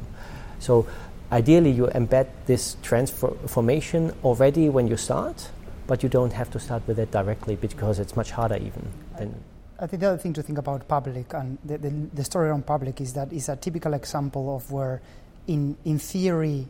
So 0.60 0.86
ideally, 1.32 1.72
you 1.72 1.88
embed 1.88 2.28
this 2.46 2.76
transformation 2.82 4.14
already 4.24 4.70
when 4.70 4.88
you 4.88 4.98
start, 4.98 5.50
but 5.88 6.04
you 6.04 6.10
don't 6.10 6.34
have 6.34 6.52
to 6.52 6.60
start 6.60 6.84
with 6.86 7.00
it 7.00 7.12
directly 7.12 7.56
because 7.56 8.00
it's 8.00 8.16
much 8.16 8.32
harder 8.32 8.58
even. 8.58 8.90
Than 9.18 9.36
I 9.82 9.88
think 9.88 10.02
the 10.02 10.08
other 10.08 10.18
thing 10.18 10.34
to 10.34 10.44
think 10.44 10.58
about 10.58 10.88
public 10.88 11.34
and 11.34 11.58
the, 11.64 11.78
the, 11.78 11.90
the 12.14 12.24
story 12.24 12.50
around 12.50 12.66
public 12.66 13.00
is 13.00 13.14
that 13.14 13.32
is 13.32 13.48
a 13.48 13.56
typical 13.56 13.94
example 13.94 14.56
of 14.56 14.70
where, 14.72 15.02
in 15.48 15.78
in 15.86 16.00
theory, 16.00 16.68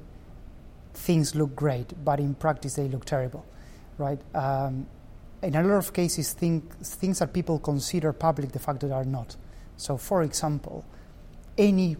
things 0.93 1.33
look 1.33 1.55
great, 1.55 1.93
but 2.05 2.19
in 2.19 2.35
practice 2.35 2.75
they 2.75 2.87
look 2.87 3.05
terrible, 3.05 3.45
right? 3.97 4.19
Um, 4.35 4.85
in 5.41 5.55
a 5.55 5.63
lot 5.63 5.77
of 5.77 5.93
cases, 5.93 6.33
think, 6.33 6.77
things 6.83 7.19
that 7.19 7.33
people 7.33 7.59
consider 7.59 8.13
public, 8.13 8.51
the 8.51 8.59
fact 8.59 8.81
that 8.81 8.91
are 8.91 9.05
not. 9.05 9.35
So, 9.77 9.97
for 9.97 10.21
example, 10.23 10.85
any 11.57 11.97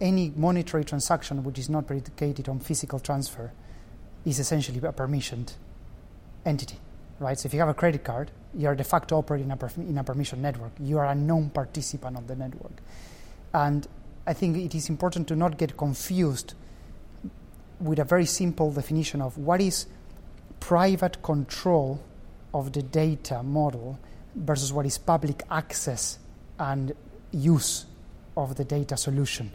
any 0.00 0.32
monetary 0.36 0.84
transaction 0.84 1.44
which 1.44 1.58
is 1.58 1.70
not 1.70 1.86
predicated 1.86 2.48
on 2.48 2.58
physical 2.58 2.98
transfer 2.98 3.52
is 4.26 4.38
essentially 4.38 4.78
a 4.78 4.92
permissioned 4.92 5.54
entity, 6.44 6.78
right? 7.20 7.38
So, 7.38 7.46
if 7.46 7.54
you 7.54 7.60
have 7.60 7.68
a 7.70 7.74
credit 7.74 8.04
card, 8.04 8.30
you 8.56 8.68
are 8.68 8.74
de 8.74 8.84
facto 8.84 9.16
operating 9.16 9.50
in 9.50 9.58
a, 9.58 9.80
in 9.80 9.98
a 9.98 10.04
permission 10.04 10.42
network. 10.42 10.72
You 10.78 10.98
are 10.98 11.06
a 11.06 11.14
known 11.14 11.50
participant 11.50 12.16
of 12.16 12.26
the 12.26 12.36
network, 12.36 12.82
and 13.52 13.86
I 14.26 14.32
think 14.32 14.56
it 14.56 14.74
is 14.74 14.88
important 14.88 15.28
to 15.28 15.36
not 15.36 15.58
get 15.58 15.76
confused 15.76 16.54
with 17.80 17.98
a 17.98 18.04
very 18.04 18.26
simple 18.26 18.70
definition 18.72 19.20
of 19.20 19.36
what 19.36 19.60
is 19.60 19.86
private 20.60 21.22
control 21.22 22.00
of 22.54 22.72
the 22.72 22.82
data 22.82 23.42
model 23.42 23.98
versus 24.34 24.72
what 24.72 24.86
is 24.86 24.96
public 24.96 25.42
access 25.50 26.18
and 26.58 26.94
use 27.32 27.86
of 28.36 28.56
the 28.56 28.64
data 28.64 28.96
solution. 28.96 29.50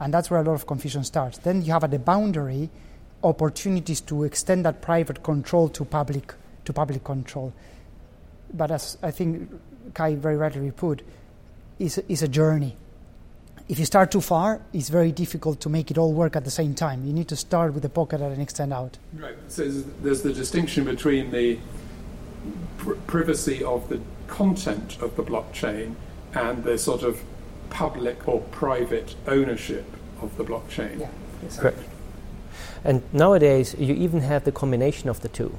And 0.00 0.12
that's 0.12 0.30
where 0.30 0.40
a 0.40 0.44
lot 0.44 0.54
of 0.54 0.66
confusion 0.66 1.04
starts. 1.04 1.38
Then 1.38 1.62
you 1.62 1.72
have 1.72 1.84
at 1.84 1.90
the 1.90 1.98
boundary 1.98 2.68
opportunities 3.22 4.00
to 4.02 4.24
extend 4.24 4.64
that 4.66 4.82
private 4.82 5.22
control 5.22 5.68
to 5.70 5.84
public 5.84 6.34
to 6.64 6.72
public 6.72 7.04
control. 7.04 7.52
But 8.56 8.70
as 8.70 8.98
I 9.02 9.10
think 9.10 9.50
Kai 9.94 10.14
very 10.14 10.36
rightly 10.36 10.70
put, 10.70 11.02
is 11.78 11.98
is 12.08 12.22
a 12.22 12.28
journey 12.28 12.76
if 13.68 13.78
you 13.78 13.84
start 13.84 14.10
too 14.12 14.20
far, 14.20 14.60
it's 14.72 14.88
very 14.88 15.10
difficult 15.10 15.60
to 15.60 15.68
make 15.68 15.90
it 15.90 15.98
all 15.98 16.12
work 16.12 16.36
at 16.36 16.44
the 16.44 16.50
same 16.50 16.74
time. 16.74 17.04
You 17.04 17.12
need 17.12 17.28
to 17.28 17.36
start 17.36 17.74
with 17.74 17.82
the 17.82 17.88
pocket 17.88 18.20
and 18.20 18.40
extend 18.40 18.72
out. 18.72 18.98
Right. 19.14 19.36
So 19.48 19.68
there's 19.68 20.22
the 20.22 20.32
distinction 20.32 20.84
between 20.84 21.30
the 21.32 21.58
pr- 22.78 22.94
privacy 23.06 23.64
of 23.64 23.88
the 23.88 24.00
content 24.28 24.98
of 25.00 25.16
the 25.16 25.22
blockchain 25.22 25.94
and 26.34 26.62
the 26.62 26.78
sort 26.78 27.02
of 27.02 27.22
public 27.70 28.28
or 28.28 28.40
private 28.52 29.16
ownership 29.26 29.84
of 30.20 30.36
the 30.36 30.44
blockchain. 30.44 31.00
Yeah, 31.00 31.08
exactly. 31.42 31.72
Correct. 31.72 31.90
And 32.84 33.02
nowadays, 33.12 33.74
you 33.78 33.94
even 33.94 34.20
have 34.20 34.44
the 34.44 34.52
combination 34.52 35.08
of 35.08 35.20
the 35.20 35.28
two. 35.28 35.58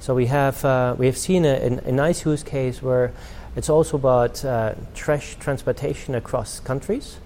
So 0.00 0.14
we 0.14 0.26
have 0.26 0.64
uh, 0.64 0.94
we 0.98 1.06
have 1.06 1.18
seen 1.18 1.44
a, 1.44 1.80
a, 1.84 1.92
nice 1.92 2.24
use 2.24 2.42
case 2.42 2.82
where 2.82 3.12
it's 3.56 3.68
also 3.68 3.96
about 3.96 4.44
uh, 4.44 4.74
trash 4.94 5.36
transportation 5.36 6.14
across 6.14 6.60
countries 6.60 7.18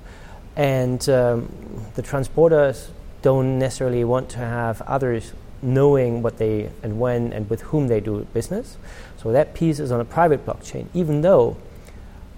and 0.56 1.08
um, 1.08 1.48
the 1.94 2.02
transporters 2.02 2.88
don't 3.22 3.58
necessarily 3.58 4.04
want 4.04 4.28
to 4.30 4.38
have 4.38 4.82
others 4.82 5.32
knowing 5.62 6.22
what 6.22 6.38
they 6.38 6.70
and 6.82 7.00
when 7.00 7.32
and 7.32 7.48
with 7.50 7.62
whom 7.62 7.88
they 7.88 8.00
do 8.00 8.26
business. 8.32 8.76
So 9.16 9.32
that 9.32 9.54
piece 9.54 9.80
is 9.80 9.90
on 9.90 10.00
a 10.00 10.04
private 10.04 10.46
blockchain, 10.46 10.86
even 10.94 11.22
though 11.22 11.56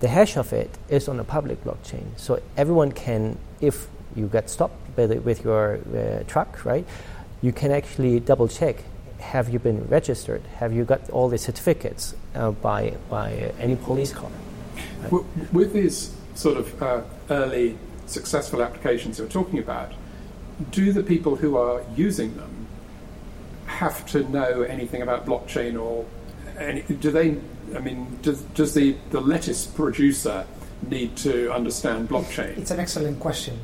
the 0.01 0.09
hash 0.09 0.37
of 0.37 0.53
it 0.53 0.71
is 0.89 1.09
on 1.09 1.21
a 1.21 1.25
public 1.25 1.63
blockchain. 1.63 2.05
So 2.17 2.41
everyone 2.57 2.93
can, 2.93 3.39
if 3.61 3.89
you 4.17 4.27
get 4.27 4.49
stopped 4.49 4.97
with, 4.97 5.45
your 5.45 5.79
uh, 5.95 6.25
truck, 6.27 6.65
right, 6.65 6.87
you 7.43 7.53
can 7.53 7.71
actually 7.71 8.21
double 8.21 8.49
check 8.49 8.83
have 9.21 9.49
you 9.49 9.59
been 9.59 9.87
registered? 9.89 10.43
Have 10.57 10.73
you 10.73 10.85
got 10.85 11.09
all 11.11 11.29
the 11.29 11.39
certificates 11.39 12.15
uh, 12.35 12.51
by, 12.51 12.95
by 13.09 13.53
any 13.59 13.77
police 13.77 14.13
car? 14.13 14.31
Right? 15.11 15.25
With 15.53 15.73
these 15.73 16.15
sort 16.35 16.57
of 16.57 16.83
uh, 16.83 17.03
early 17.31 17.79
successful 18.07 18.63
applications 18.63 19.19
you're 19.19 19.29
talking 19.29 19.59
about, 19.59 19.93
do 20.71 20.93
the 20.93 21.03
people 21.03 21.37
who 21.37 21.57
are 21.57 21.83
using 21.97 22.37
them 22.37 22.67
have 23.67 24.05
to 24.07 24.29
know 24.29 24.63
anything 24.63 25.03
about 25.03 25.25
blockchain 25.25 25.81
or 25.81 26.05
any, 26.59 26.83
do 26.83 27.11
they? 27.11 27.37
I 27.75 27.79
mean, 27.79 28.19
does, 28.23 28.43
does 28.43 28.75
the, 28.75 28.97
the 29.11 29.21
lettuce 29.21 29.67
producer 29.67 30.45
need 30.89 31.17
to 31.19 31.53
understand 31.53 32.09
blockchain? 32.09 32.59
It's 32.59 32.71
an 32.71 32.81
excellent 32.81 33.21
question. 33.21 33.59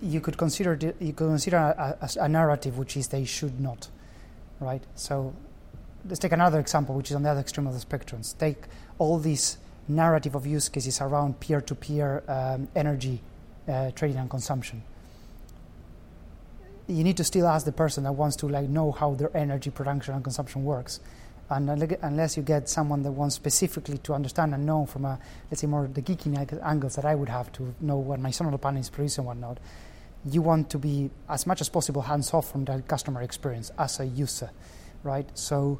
You 0.00 0.20
could 0.20 0.36
consider 0.36 0.78
you 1.00 1.12
could 1.12 1.26
consider 1.26 1.56
a, 1.56 1.96
a, 2.00 2.24
a 2.24 2.28
narrative 2.28 2.78
which 2.78 2.96
is 2.96 3.08
they 3.08 3.24
should 3.24 3.60
not, 3.60 3.88
right? 4.60 4.82
So 4.94 5.34
let's 6.08 6.18
take 6.18 6.32
another 6.32 6.60
example, 6.60 6.94
which 6.94 7.10
is 7.10 7.16
on 7.16 7.22
the 7.22 7.30
other 7.30 7.40
extreme 7.40 7.66
of 7.66 7.74
the 7.74 7.80
spectrum. 7.80 8.22
Take 8.38 8.64
all 8.98 9.18
these 9.18 9.58
narrative 9.88 10.34
of 10.34 10.46
use 10.46 10.68
cases 10.68 11.00
around 11.00 11.40
peer-to-peer 11.40 12.22
um, 12.28 12.68
energy 12.74 13.20
uh, 13.68 13.90
trading 13.92 14.18
and 14.18 14.30
consumption. 14.30 14.82
You 16.88 17.02
need 17.02 17.16
to 17.16 17.24
still 17.24 17.48
ask 17.48 17.66
the 17.66 17.72
person 17.72 18.04
that 18.04 18.12
wants 18.12 18.36
to 18.36 18.48
like 18.48 18.68
know 18.68 18.92
how 18.92 19.14
their 19.14 19.36
energy 19.36 19.70
production 19.70 20.14
and 20.14 20.22
consumption 20.22 20.64
works. 20.64 21.00
And 21.48 21.70
unless 21.70 22.36
you 22.36 22.42
get 22.42 22.68
someone 22.68 23.02
that 23.04 23.12
wants 23.12 23.36
specifically 23.36 23.98
to 23.98 24.14
understand 24.14 24.52
and 24.54 24.66
know 24.66 24.84
from 24.86 25.04
a, 25.04 25.18
let's 25.50 25.60
say, 25.60 25.68
more 25.68 25.86
the 25.86 26.02
geeky 26.02 26.60
angles 26.64 26.96
that 26.96 27.04
I 27.04 27.14
would 27.14 27.28
have 27.28 27.52
to 27.52 27.72
know 27.80 27.96
what 27.96 28.18
my 28.18 28.32
solar 28.32 28.58
panel 28.58 28.80
is 28.80 28.90
producing 28.90 29.22
and 29.22 29.26
whatnot, 29.28 29.58
you 30.28 30.42
want 30.42 30.70
to 30.70 30.78
be 30.78 31.10
as 31.28 31.46
much 31.46 31.60
as 31.60 31.68
possible 31.68 32.02
hands 32.02 32.34
off 32.34 32.50
from 32.50 32.64
the 32.64 32.82
customer 32.82 33.22
experience 33.22 33.70
as 33.78 34.00
a 34.00 34.06
user, 34.06 34.50
right? 35.02 35.26
So 35.38 35.78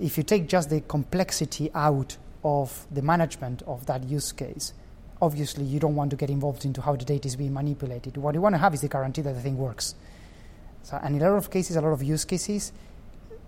if 0.00 0.16
you 0.16 0.22
take 0.22 0.48
just 0.48 0.70
the 0.70 0.80
complexity 0.82 1.70
out 1.74 2.16
of 2.44 2.86
the 2.90 3.02
management 3.02 3.62
of 3.62 3.86
that 3.86 4.04
use 4.04 4.32
case, 4.32 4.72
obviously 5.20 5.64
you 5.64 5.78
don't 5.78 5.94
want 5.94 6.10
to 6.10 6.16
get 6.16 6.30
involved 6.30 6.64
into 6.64 6.80
how 6.80 6.96
the 6.96 7.04
data 7.04 7.26
is 7.28 7.36
being 7.36 7.52
manipulated. 7.52 8.16
What 8.16 8.34
you 8.34 8.40
want 8.40 8.54
to 8.54 8.58
have 8.58 8.74
is 8.74 8.80
the 8.80 8.88
guarantee 8.88 9.22
that 9.22 9.34
the 9.34 9.40
thing 9.40 9.56
works. 9.56 9.94
So, 10.82 10.98
and 11.02 11.16
in 11.16 11.22
a 11.22 11.30
lot 11.30 11.36
of 11.36 11.50
cases, 11.50 11.76
a 11.76 11.80
lot 11.80 11.92
of 11.92 12.02
use 12.02 12.24
cases 12.24 12.72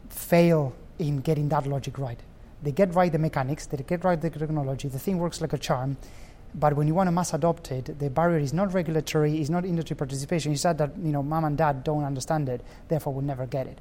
fail 0.09 0.75
in 0.99 1.19
getting 1.19 1.49
that 1.49 1.67
logic 1.67 1.99
right. 1.99 2.19
They 2.62 2.73
get 2.73 2.95
right 2.95 3.11
the 3.11 3.19
mechanics, 3.19 3.67
they 3.67 3.76
get 3.79 4.05
right 4.05 4.21
the 4.21 4.31
technology, 4.31 4.88
the 4.88 4.99
thing 4.99 5.19
works 5.19 5.41
like 5.41 5.53
a 5.53 5.59
charm, 5.59 5.97
but 6.54 6.76
when 6.76 6.87
you 6.87 6.94
want 6.94 7.08
to 7.08 7.12
mass 7.12 7.34
adopt 7.34 7.70
it, 7.73 7.99
the 7.99 8.08
barrier 8.08 8.38
is 8.38 8.52
not 8.52 8.73
regulatory, 8.73 9.38
it's 9.38 9.50
not 9.50 9.64
industry 9.64 9.96
participation. 9.96 10.52
It's 10.52 10.62
that 10.62 10.92
you 11.02 11.11
know 11.11 11.23
mom 11.23 11.44
and 11.44 11.58
dad 11.58 11.82
don't 11.82 12.04
understand 12.04 12.49
it, 12.49 12.61
therefore 12.88 13.12
will 13.12 13.23
never 13.23 13.46
get 13.46 13.66
it, 13.66 13.78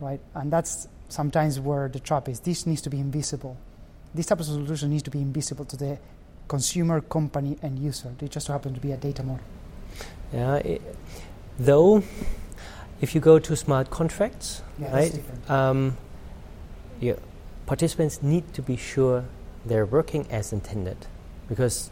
right? 0.00 0.20
And 0.34 0.52
that's 0.52 0.88
sometimes 1.08 1.60
where 1.60 1.88
the 1.88 2.00
trap 2.00 2.28
is. 2.28 2.40
This 2.40 2.66
needs 2.66 2.82
to 2.82 2.90
be 2.90 2.98
invisible. 2.98 3.56
This 4.14 4.26
type 4.26 4.40
of 4.40 4.46
solution 4.46 4.90
needs 4.90 5.04
to 5.04 5.10
be 5.10 5.20
invisible 5.20 5.64
to 5.66 5.76
the 5.76 5.98
consumer, 6.48 7.00
company, 7.00 7.56
and 7.62 7.78
user. 7.78 8.12
They 8.18 8.26
just 8.26 8.48
happen 8.48 8.74
to 8.74 8.80
be 8.80 8.92
a 8.92 8.96
data 8.96 9.22
model. 9.22 9.44
Yeah, 10.32 10.56
it, 10.56 10.82
though, 11.58 12.02
if 13.00 13.14
you 13.14 13.20
go 13.20 13.38
to 13.38 13.54
smart 13.54 13.90
contracts, 13.90 14.62
yeah, 14.78 14.92
right? 14.92 15.22
Um, 15.48 15.96
yeah, 17.00 17.14
participants 17.66 18.22
need 18.22 18.52
to 18.54 18.62
be 18.62 18.76
sure 18.76 19.24
they're 19.64 19.86
working 19.86 20.26
as 20.30 20.52
intended, 20.52 21.06
because 21.48 21.90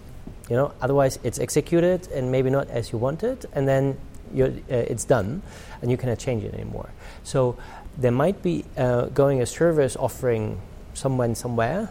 you 0.48 0.56
know 0.56 0.72
otherwise 0.80 1.18
it's 1.22 1.38
executed 1.38 2.08
and 2.12 2.30
maybe 2.30 2.50
not 2.50 2.68
as 2.68 2.92
you 2.92 2.98
wanted, 2.98 3.46
and 3.52 3.66
then 3.66 3.96
uh, 4.38 4.50
it's 4.68 5.04
done, 5.04 5.42
and 5.82 5.90
you 5.90 5.96
cannot 5.96 6.18
change 6.18 6.44
it 6.44 6.54
anymore. 6.54 6.90
So 7.24 7.56
there 7.96 8.12
might 8.12 8.42
be 8.42 8.64
uh, 8.76 9.06
going 9.06 9.40
a 9.40 9.46
service 9.46 9.96
offering 9.96 10.60
someone 10.94 11.34
somewhere 11.34 11.90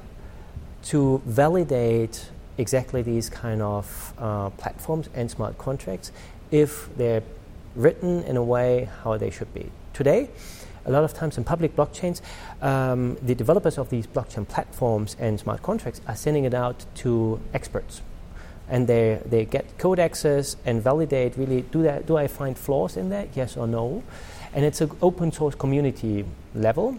to 0.83 1.21
validate 1.25 2.29
exactly 2.57 3.01
these 3.01 3.29
kind 3.29 3.61
of 3.61 4.13
uh, 4.17 4.49
platforms 4.51 5.09
and 5.13 5.29
smart 5.29 5.57
contracts 5.57 6.11
if 6.51 6.95
they're 6.95 7.23
written 7.75 8.23
in 8.23 8.37
a 8.37 8.43
way 8.43 8.89
how 9.03 9.17
they 9.17 9.29
should 9.29 9.53
be. 9.53 9.71
Today, 9.93 10.29
a 10.85 10.91
lot 10.91 11.03
of 11.03 11.13
times 11.13 11.37
in 11.37 11.43
public 11.43 11.75
blockchains, 11.75 12.21
um, 12.61 13.17
the 13.21 13.35
developers 13.35 13.77
of 13.77 13.89
these 13.89 14.05
blockchain 14.07 14.47
platforms 14.47 15.15
and 15.19 15.39
smart 15.39 15.63
contracts 15.63 16.01
are 16.07 16.15
sending 16.15 16.45
it 16.45 16.53
out 16.53 16.85
to 16.95 17.39
experts. 17.53 18.01
And 18.67 18.87
they, 18.87 19.21
they 19.25 19.45
get 19.45 19.77
code 19.77 19.99
access 19.99 20.55
and 20.65 20.81
validate 20.81 21.37
really 21.37 21.61
do, 21.61 21.83
that, 21.83 22.07
do 22.07 22.17
I 22.17 22.27
find 22.27 22.57
flaws 22.57 22.97
in 22.97 23.09
that, 23.09 23.29
yes 23.35 23.57
or 23.57 23.67
no? 23.67 24.03
And 24.53 24.65
it's 24.65 24.81
an 24.81 24.91
open 25.01 25.31
source 25.31 25.55
community 25.55 26.25
level. 26.53 26.97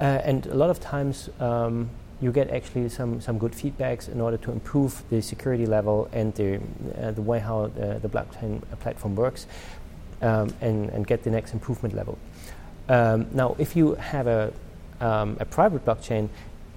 Uh, 0.00 0.04
and 0.24 0.46
a 0.46 0.54
lot 0.54 0.70
of 0.70 0.80
times, 0.80 1.28
um, 1.40 1.90
you 2.20 2.32
get 2.32 2.48
actually 2.50 2.88
some, 2.88 3.20
some 3.20 3.38
good 3.38 3.52
feedbacks 3.52 4.08
in 4.08 4.22
order 4.22 4.38
to 4.38 4.50
improve 4.50 5.02
the 5.10 5.20
security 5.20 5.66
level 5.66 6.08
and 6.12 6.34
the, 6.34 6.60
uh, 6.98 7.10
the 7.10 7.20
way 7.20 7.38
how 7.38 7.66
the, 7.66 7.98
the 8.00 8.08
blockchain 8.08 8.62
platform 8.80 9.14
works 9.14 9.46
um, 10.22 10.54
and, 10.62 10.88
and 10.90 11.06
get 11.06 11.22
the 11.24 11.30
next 11.30 11.52
improvement 11.52 11.94
level. 11.94 12.18
Um, 12.88 13.26
now, 13.32 13.54
if 13.58 13.76
you 13.76 13.96
have 13.96 14.26
a 14.26 14.52
um, 15.00 15.36
a 15.40 15.44
private 15.44 15.84
blockchain, 15.84 16.28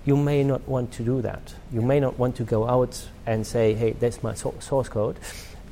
you 0.05 0.15
may 0.15 0.43
not 0.43 0.67
want 0.67 0.91
to 0.93 1.03
do 1.03 1.21
that. 1.21 1.53
You 1.71 1.81
may 1.81 1.99
not 1.99 2.17
want 2.17 2.35
to 2.37 2.43
go 2.43 2.67
out 2.67 3.07
and 3.25 3.45
say, 3.45 3.73
hey, 3.73 3.91
that's 3.91 4.23
my 4.23 4.33
so- 4.33 4.55
source 4.59 4.89
code, 4.89 5.17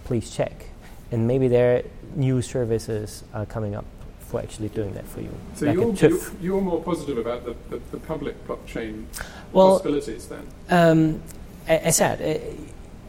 please 0.04 0.30
check. 0.30 0.66
And 1.12 1.28
maybe 1.28 1.48
there 1.48 1.78
are 1.78 1.84
new 2.16 2.42
services 2.42 3.24
are 3.34 3.46
coming 3.46 3.76
up 3.76 3.86
for 4.20 4.42
actually 4.42 4.70
doing 4.70 4.94
that 4.94 5.08
for 5.08 5.22
you. 5.22 5.34
So 5.56 5.68
like 5.68 5.76
you're, 5.76 5.94
you're, 5.94 6.20
you're 6.42 6.62
more 6.62 6.84
positive 6.84 7.18
about 7.18 7.46
the, 7.46 7.56
the, 7.70 7.82
the 7.92 7.98
public 7.98 8.46
blockchain 8.46 9.06
Well, 9.54 9.78
possibilities 9.78 10.28
then? 10.28 10.46
Um, 10.70 11.22
as 11.68 11.96
said, 11.96 12.22
uh, 12.22 12.40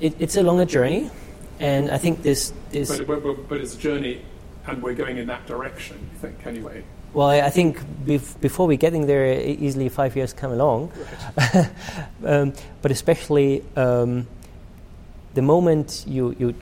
it, 0.00 0.14
it's 0.20 0.36
a 0.36 0.42
longer 0.42 0.64
journey, 0.64 1.10
and 1.58 1.90
I 1.90 1.98
think 1.98 2.22
this 2.22 2.52
is 2.72 2.88
But, 2.88 3.06
but, 3.06 3.22
but, 3.22 3.48
but 3.48 3.60
it's 3.60 3.74
a 3.74 3.78
journey 3.78 4.22
and 4.68 4.82
we're 4.82 4.94
going 4.94 5.16
in 5.16 5.26
that 5.26 5.46
direction, 5.46 5.96
you 6.12 6.18
think, 6.18 6.46
anyway. 6.46 6.84
Well. 7.12 7.28
I 7.28 7.50
think 7.50 7.80
bef- 8.04 8.40
before 8.40 8.66
we 8.66 8.76
getting 8.76 9.06
there, 9.06 9.40
easily 9.40 9.88
five 9.88 10.16
years 10.16 10.32
come 10.32 10.52
along, 10.52 10.92
um, 12.24 12.52
but 12.82 12.90
especially 12.90 13.64
um, 13.76 14.26
the 15.34 15.42
moment 15.42 16.04
you 16.06 16.34
you 16.38 16.54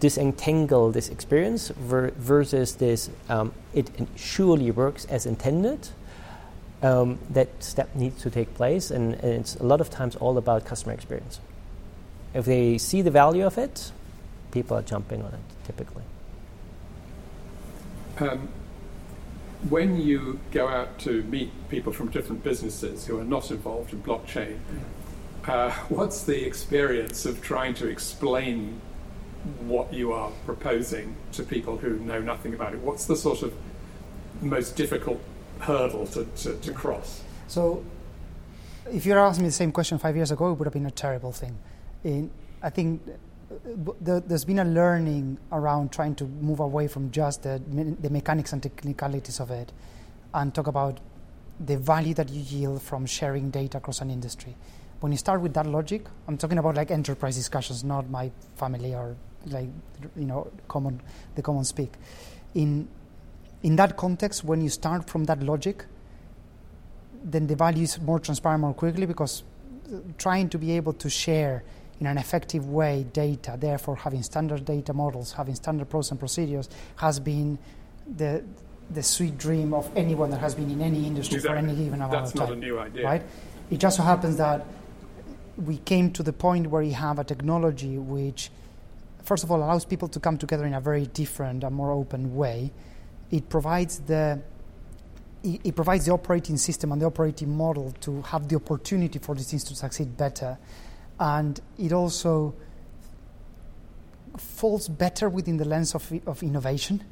disentangle 0.00 0.90
this 0.90 1.08
experience 1.08 1.68
ver- 1.68 2.12
versus 2.16 2.76
this, 2.76 3.10
um, 3.28 3.52
it 3.72 3.90
it 3.98 4.08
surely 4.16 4.70
works 4.70 5.04
as 5.06 5.26
intended. 5.26 5.88
Um, 6.82 7.18
that 7.30 7.48
step 7.60 7.94
needs 7.94 8.20
to 8.22 8.30
take 8.30 8.52
place, 8.54 8.90
and, 8.90 9.14
and 9.14 9.32
it's 9.40 9.54
a 9.56 9.62
lot 9.62 9.80
of 9.80 9.88
times 9.88 10.16
all 10.16 10.36
about 10.36 10.66
customer 10.66 10.92
experience. 10.92 11.40
If 12.34 12.44
they 12.44 12.76
see 12.76 13.00
the 13.00 13.10
value 13.10 13.46
of 13.46 13.56
it, 13.56 13.90
people 14.50 14.76
are 14.76 14.82
jumping 14.82 15.22
on 15.22 15.32
it 15.32 15.40
typically. 15.64 16.02
Um, 18.18 18.48
when 19.68 20.00
you 20.00 20.38
go 20.50 20.68
out 20.68 20.98
to 21.00 21.22
meet 21.24 21.50
people 21.68 21.92
from 21.92 22.10
different 22.10 22.44
businesses 22.44 23.06
who 23.06 23.18
are 23.18 23.24
not 23.24 23.50
involved 23.50 23.92
in 23.92 24.02
blockchain, 24.02 24.58
uh, 25.46 25.70
what's 25.88 26.24
the 26.24 26.44
experience 26.44 27.26
of 27.26 27.40
trying 27.42 27.74
to 27.74 27.88
explain 27.88 28.80
what 29.60 29.92
you 29.92 30.12
are 30.12 30.30
proposing 30.46 31.16
to 31.32 31.42
people 31.42 31.76
who 31.76 31.98
know 31.98 32.20
nothing 32.20 32.54
about 32.54 32.72
it? 32.72 32.80
What's 32.80 33.06
the 33.06 33.16
sort 33.16 33.42
of 33.42 33.54
most 34.40 34.76
difficult 34.76 35.20
hurdle 35.60 36.06
to, 36.08 36.24
to, 36.24 36.56
to 36.56 36.72
cross? 36.72 37.22
So, 37.48 37.84
if 38.90 39.06
you'd 39.06 39.16
asked 39.16 39.40
me 39.40 39.46
the 39.46 39.52
same 39.52 39.72
question 39.72 39.98
five 39.98 40.16
years 40.16 40.30
ago, 40.30 40.52
it 40.52 40.58
would 40.58 40.66
have 40.66 40.72
been 40.74 40.86
a 40.86 40.90
terrible 40.90 41.32
thing. 41.32 41.58
In, 42.04 42.30
I 42.62 42.70
think 42.70 43.02
the, 44.00 44.22
there's 44.26 44.44
been 44.44 44.58
a 44.58 44.64
learning 44.64 45.38
around 45.52 45.92
trying 45.92 46.14
to 46.16 46.24
move 46.24 46.60
away 46.60 46.88
from 46.88 47.10
just 47.10 47.42
the, 47.42 47.60
the 48.00 48.10
mechanics 48.10 48.52
and 48.52 48.62
technicalities 48.62 49.40
of 49.40 49.50
it 49.50 49.72
and 50.32 50.54
talk 50.54 50.66
about 50.66 51.00
the 51.60 51.76
value 51.76 52.14
that 52.14 52.30
you 52.30 52.40
yield 52.40 52.82
from 52.82 53.06
sharing 53.06 53.50
data 53.50 53.78
across 53.78 54.00
an 54.00 54.10
industry. 54.10 54.56
When 55.00 55.12
you 55.12 55.18
start 55.18 55.40
with 55.40 55.54
that 55.54 55.66
logic, 55.66 56.06
I'm 56.26 56.36
talking 56.36 56.58
about 56.58 56.74
like 56.76 56.90
enterprise 56.90 57.36
discussions, 57.36 57.84
not 57.84 58.08
my 58.10 58.30
family 58.56 58.94
or 58.94 59.16
like 59.46 59.68
you 60.16 60.24
know 60.24 60.50
common 60.68 61.00
the 61.34 61.42
common 61.42 61.64
speak. 61.64 61.92
In 62.54 62.88
in 63.62 63.76
that 63.76 63.96
context, 63.96 64.44
when 64.44 64.60
you 64.60 64.68
start 64.68 65.08
from 65.08 65.24
that 65.24 65.42
logic, 65.42 65.84
then 67.22 67.46
the 67.46 67.56
value 67.56 67.84
is 67.84 68.00
more 68.00 68.18
transparent 68.18 68.60
more 68.60 68.74
quickly 68.74 69.06
because 69.06 69.42
uh, 69.92 69.98
trying 70.18 70.48
to 70.48 70.58
be 70.58 70.72
able 70.72 70.92
to 70.94 71.10
share 71.10 71.64
in 72.00 72.06
an 72.06 72.18
effective 72.18 72.68
way 72.68 73.06
data, 73.12 73.56
therefore 73.58 73.96
having 73.96 74.22
standard 74.22 74.64
data 74.64 74.92
models, 74.92 75.32
having 75.32 75.54
standard 75.54 75.88
process 75.88 76.12
and 76.12 76.20
procedures, 76.20 76.68
has 76.96 77.20
been 77.20 77.58
the 78.16 78.42
the 78.90 79.02
sweet 79.02 79.38
dream 79.38 79.72
of 79.72 79.90
anyone 79.96 80.28
that 80.30 80.40
has 80.40 80.54
been 80.54 80.70
in 80.70 80.82
any 80.82 81.06
industry 81.06 81.38
for 81.38 81.56
any 81.56 81.74
given 81.74 81.94
amount 81.94 82.12
That's 82.12 82.30
of 82.32 82.36
not 82.36 82.44
time 82.48 82.58
a 82.58 82.60
new 82.60 82.78
idea. 82.78 83.04
right? 83.04 83.22
It 83.70 83.78
just 83.78 83.96
so 83.96 84.02
happens 84.02 84.36
that 84.36 84.66
we 85.56 85.78
came 85.78 86.12
to 86.12 86.22
the 86.22 86.32
point 86.34 86.66
where 86.66 86.82
you 86.82 86.92
have 86.92 87.18
a 87.18 87.24
technology 87.24 87.96
which, 87.96 88.50
first 89.22 89.42
of 89.42 89.50
all, 89.50 89.58
allows 89.58 89.86
people 89.86 90.08
to 90.08 90.20
come 90.20 90.36
together 90.36 90.66
in 90.66 90.74
a 90.74 90.80
very 90.80 91.06
different 91.06 91.64
and 91.64 91.74
more 91.74 91.92
open 91.92 92.36
way. 92.36 92.72
It 93.30 93.48
provides 93.48 94.00
the 94.00 94.42
it, 95.42 95.60
it 95.64 95.74
provides 95.76 96.04
the 96.06 96.12
operating 96.12 96.56
system 96.58 96.92
and 96.92 97.00
the 97.00 97.06
operating 97.06 97.56
model 97.56 97.92
to 98.02 98.20
have 98.22 98.48
the 98.48 98.56
opportunity 98.56 99.18
for 99.18 99.34
these 99.34 99.50
things 99.50 99.64
to 99.64 99.74
succeed 99.74 100.14
better, 100.16 100.58
and 101.18 101.60
it 101.78 101.92
also 101.92 102.54
falls 104.36 104.88
better 104.88 105.28
within 105.28 105.56
the 105.56 105.64
lens 105.64 105.94
of, 105.94 106.12
of 106.26 106.42
innovation. 106.42 107.02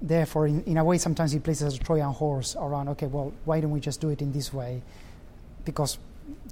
Therefore, 0.00 0.46
in, 0.46 0.62
in 0.64 0.78
a 0.78 0.84
way, 0.84 0.98
sometimes 0.98 1.34
it 1.34 1.44
places 1.44 1.76
a 1.76 1.78
Trojan 1.78 2.12
horse 2.12 2.56
around, 2.56 2.88
okay, 2.90 3.06
well, 3.06 3.32
why 3.44 3.60
don't 3.60 3.70
we 3.70 3.80
just 3.80 4.00
do 4.00 4.08
it 4.08 4.20
in 4.20 4.32
this 4.32 4.52
way? 4.52 4.82
Because 5.64 5.98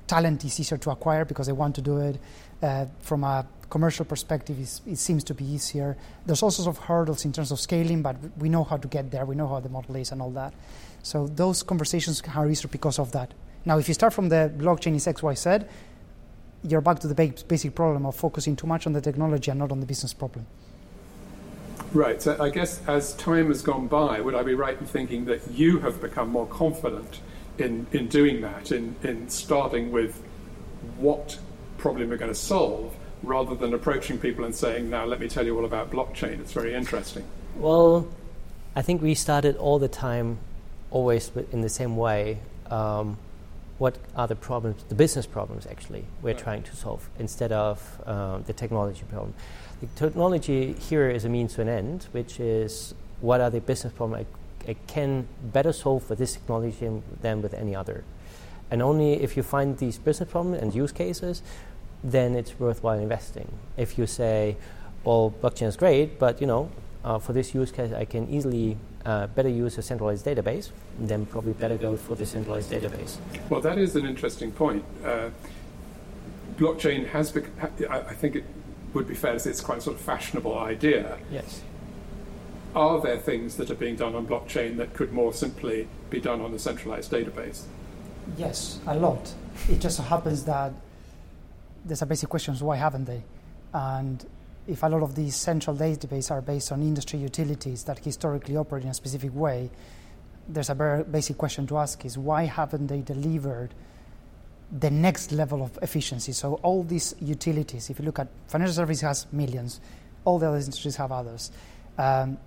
talent 0.06 0.44
is 0.44 0.60
easier 0.60 0.78
to 0.78 0.90
acquire 0.90 1.24
because 1.24 1.46
they 1.46 1.52
want 1.52 1.74
to 1.76 1.82
do 1.82 1.98
it. 1.98 2.18
Uh, 2.62 2.86
from 3.00 3.24
a 3.24 3.46
commercial 3.70 4.04
perspective, 4.04 4.58
it 4.86 4.98
seems 4.98 5.24
to 5.24 5.34
be 5.34 5.44
easier. 5.44 5.96
There's 6.26 6.42
all 6.42 6.50
sorts 6.50 6.68
of 6.68 6.84
hurdles 6.84 7.24
in 7.24 7.32
terms 7.32 7.50
of 7.50 7.58
scaling, 7.58 8.02
but 8.02 8.16
we 8.38 8.48
know 8.48 8.64
how 8.64 8.76
to 8.76 8.88
get 8.88 9.10
there. 9.10 9.24
We 9.24 9.34
know 9.34 9.48
how 9.48 9.60
the 9.60 9.68
model 9.68 9.96
is 9.96 10.12
and 10.12 10.20
all 10.20 10.30
that. 10.32 10.52
So 11.02 11.26
those 11.28 11.62
conversations 11.62 12.22
are 12.34 12.48
easier 12.48 12.68
because 12.68 12.98
of 12.98 13.12
that. 13.12 13.32
Now, 13.64 13.78
if 13.78 13.88
you 13.88 13.94
start 13.94 14.12
from 14.12 14.28
the 14.28 14.52
blockchain 14.56 14.94
is 14.96 15.06
X, 15.06 15.22
Y, 15.22 15.34
Z, 15.34 15.58
you're 16.62 16.80
back 16.80 16.98
to 17.00 17.08
the 17.08 17.14
basic 17.14 17.74
problem 17.74 18.06
of 18.06 18.14
focusing 18.14 18.56
too 18.56 18.66
much 18.66 18.86
on 18.86 18.92
the 18.92 19.00
technology 19.00 19.50
and 19.50 19.60
not 19.60 19.72
on 19.72 19.80
the 19.80 19.86
business 19.86 20.12
problem. 20.12 20.46
Right. 21.92 22.22
So 22.22 22.36
I 22.40 22.50
guess 22.50 22.80
as 22.86 23.14
time 23.14 23.48
has 23.48 23.62
gone 23.62 23.88
by, 23.88 24.20
would 24.20 24.34
I 24.34 24.42
be 24.42 24.54
right 24.54 24.78
in 24.78 24.86
thinking 24.86 25.24
that 25.24 25.50
you 25.50 25.80
have 25.80 26.00
become 26.00 26.28
more 26.28 26.46
confident 26.46 27.20
in, 27.58 27.86
in 27.92 28.06
doing 28.06 28.40
that, 28.42 28.70
in, 28.70 28.94
in 29.02 29.28
starting 29.28 29.90
with 29.90 30.22
what 30.98 31.38
problem 31.78 32.10
we're 32.10 32.16
going 32.16 32.30
to 32.30 32.38
solve, 32.38 32.94
rather 33.22 33.54
than 33.54 33.74
approaching 33.74 34.18
people 34.18 34.44
and 34.44 34.54
saying, 34.54 34.88
now 34.88 35.04
let 35.04 35.20
me 35.20 35.28
tell 35.28 35.44
you 35.44 35.56
all 35.56 35.64
about 35.64 35.90
blockchain. 35.90 36.40
It's 36.40 36.52
very 36.52 36.74
interesting. 36.74 37.24
Well, 37.56 38.08
I 38.76 38.82
think 38.82 39.02
we 39.02 39.14
started 39.14 39.56
all 39.56 39.78
the 39.78 39.88
time, 39.88 40.38
always 40.90 41.30
in 41.52 41.60
the 41.60 41.68
same 41.68 41.96
way. 41.96 42.38
Um, 42.70 43.18
what 43.80 43.96
are 44.14 44.28
the 44.28 44.36
problems, 44.36 44.84
the 44.90 44.94
business 44.94 45.24
problems 45.24 45.66
actually, 45.66 46.04
we're 46.22 46.34
Right. 46.34 46.38
trying 46.38 46.62
to 46.64 46.76
solve 46.76 47.08
instead 47.18 47.50
of 47.50 47.76
um, 48.06 48.44
the 48.46 48.52
technology 48.52 49.04
problem? 49.08 49.32
The 49.80 49.86
technology 49.96 50.74
here 50.74 51.08
is 51.08 51.24
a 51.24 51.30
means 51.30 51.54
to 51.54 51.62
an 51.62 51.68
end, 51.70 52.06
which 52.12 52.38
is 52.38 52.94
what 53.22 53.40
are 53.40 53.48
the 53.48 53.60
business 53.60 53.94
problems 53.94 54.26
I, 54.68 54.72
I 54.72 54.76
can 54.86 55.26
better 55.42 55.72
solve 55.72 56.10
with 56.10 56.18
this 56.18 56.34
technology 56.34 56.90
than 57.22 57.40
with 57.40 57.54
any 57.54 57.74
other. 57.74 58.04
And 58.70 58.82
only 58.82 59.14
if 59.14 59.34
you 59.34 59.42
find 59.42 59.78
these 59.78 59.96
business 59.98 60.30
problems 60.30 60.60
and 60.60 60.74
use 60.74 60.92
cases, 60.92 61.42
then 62.04 62.36
it's 62.36 62.60
worthwhile 62.60 62.98
investing. 62.98 63.48
If 63.78 63.96
you 63.96 64.06
say, 64.06 64.56
well, 65.04 65.32
blockchain 65.42 65.68
is 65.68 65.78
great, 65.78 66.18
but 66.18 66.38
you 66.42 66.46
know, 66.46 66.68
uh, 67.04 67.18
for 67.18 67.32
this 67.32 67.54
use 67.54 67.70
case, 67.70 67.92
I 67.92 68.04
can 68.04 68.28
easily 68.28 68.76
uh, 69.04 69.26
better 69.28 69.48
use 69.48 69.78
a 69.78 69.82
centralized 69.82 70.24
database, 70.26 70.70
and 70.98 71.08
then 71.08 71.26
probably 71.26 71.52
better 71.54 71.76
go 71.76 71.96
for 71.96 72.14
the 72.14 72.26
centralized 72.26 72.70
database. 72.70 73.16
Well, 73.48 73.60
that 73.62 73.78
is 73.78 73.96
an 73.96 74.06
interesting 74.06 74.52
point. 74.52 74.84
Uh, 75.04 75.30
blockchain 76.56 77.06
has, 77.08 77.32
bec- 77.32 77.58
ha- 77.58 77.70
I 77.88 77.98
I 78.00 78.14
think 78.14 78.36
it 78.36 78.44
would 78.92 79.08
be 79.08 79.14
fair 79.14 79.32
to 79.32 79.38
say 79.38 79.50
it's 79.50 79.60
quite 79.60 79.78
a 79.78 79.80
sort 79.80 79.96
of 79.96 80.02
fashionable 80.02 80.58
idea. 80.58 81.18
Yes. 81.32 81.62
Are 82.74 83.00
there 83.00 83.18
things 83.18 83.56
that 83.56 83.70
are 83.70 83.74
being 83.74 83.96
done 83.96 84.14
on 84.14 84.26
blockchain 84.26 84.76
that 84.76 84.94
could 84.94 85.12
more 85.12 85.32
simply 85.32 85.88
be 86.10 86.20
done 86.20 86.40
on 86.40 86.52
a 86.54 86.58
centralized 86.58 87.10
database? 87.10 87.62
Yes, 88.36 88.78
a 88.86 88.94
lot. 88.96 89.32
It 89.68 89.80
just 89.80 89.96
so 89.96 90.02
happens 90.02 90.44
that 90.44 90.72
there's 91.84 92.02
a 92.02 92.06
basic 92.06 92.28
question: 92.28 92.54
why 92.56 92.76
haven't 92.76 93.06
they? 93.06 93.22
And 93.72 94.24
if 94.66 94.82
a 94.82 94.86
lot 94.86 95.02
of 95.02 95.14
these 95.14 95.36
central 95.36 95.76
databases 95.76 96.30
are 96.30 96.40
based 96.40 96.72
on 96.72 96.82
industry 96.82 97.18
utilities 97.18 97.84
that 97.84 97.98
historically 97.98 98.56
operate 98.56 98.84
in 98.84 98.90
a 98.90 98.94
specific 98.94 99.34
way, 99.34 99.70
there's 100.48 100.70
a 100.70 100.74
very 100.74 101.04
basic 101.04 101.38
question 101.38 101.66
to 101.66 101.78
ask: 101.78 102.04
is 102.04 102.18
why 102.18 102.44
haven't 102.44 102.86
they 102.86 103.00
delivered 103.00 103.74
the 104.78 104.90
next 104.90 105.32
level 105.32 105.62
of 105.62 105.78
efficiency? 105.82 106.32
So 106.32 106.54
all 106.62 106.82
these 106.82 107.14
utilities, 107.20 107.90
if 107.90 107.98
you 107.98 108.04
look 108.04 108.18
at 108.18 108.28
financial 108.48 108.74
services, 108.74 109.02
has 109.02 109.26
millions. 109.32 109.80
All 110.24 110.38
the 110.38 110.48
other 110.48 110.58
industries 110.58 110.96
have 110.96 111.12
others. 111.12 111.50
Um, 111.98 112.38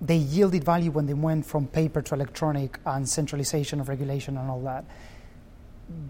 they 0.00 0.16
yielded 0.16 0.62
value 0.62 0.90
when 0.90 1.06
they 1.06 1.14
went 1.14 1.44
from 1.44 1.66
paper 1.66 2.00
to 2.02 2.14
electronic 2.14 2.78
and 2.86 3.08
centralization 3.08 3.80
of 3.80 3.88
regulation 3.88 4.36
and 4.36 4.48
all 4.48 4.60
that. 4.60 4.84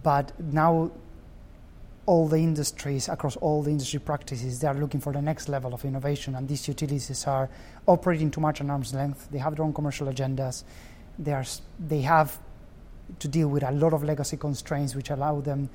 But 0.03 0.39
now, 0.39 0.91
all 2.09 2.27
the 2.27 2.39
industries 2.39 3.07
across 3.07 3.37
all 3.37 3.63
the 3.63 3.71
industry 3.71 4.01
practices, 4.01 4.61
they 4.61 4.67
are 4.67 4.73
looking 4.73 4.99
for 4.99 5.13
the 5.13 5.21
next 5.21 5.47
level 5.47 5.75
of 5.75 5.85
innovation, 5.85 6.35
and 6.37 6.49
these 6.49 6.67
utilities 6.67 7.27
are 7.27 7.51
operating 7.87 8.31
too 8.31 8.41
much 8.41 8.63
at 8.63 8.71
arm's 8.71 8.95
length. 8.95 9.29
They 9.31 9.37
have 9.37 9.55
their 9.55 9.65
own 9.67 9.75
commercial 9.75 10.07
agendas. 10.07 10.65
They 11.19 11.35
are, 11.35 11.45
they 11.79 12.01
have 12.01 12.39
to 13.19 13.29
deal 13.29 13.49
with 13.49 13.63
a 13.63 13.73
lot 13.73 13.93
of 13.93 14.03
legacy 14.05 14.39
constraints, 14.39 14.95
which 14.95 15.11
allow 15.11 15.43
them 15.43 15.69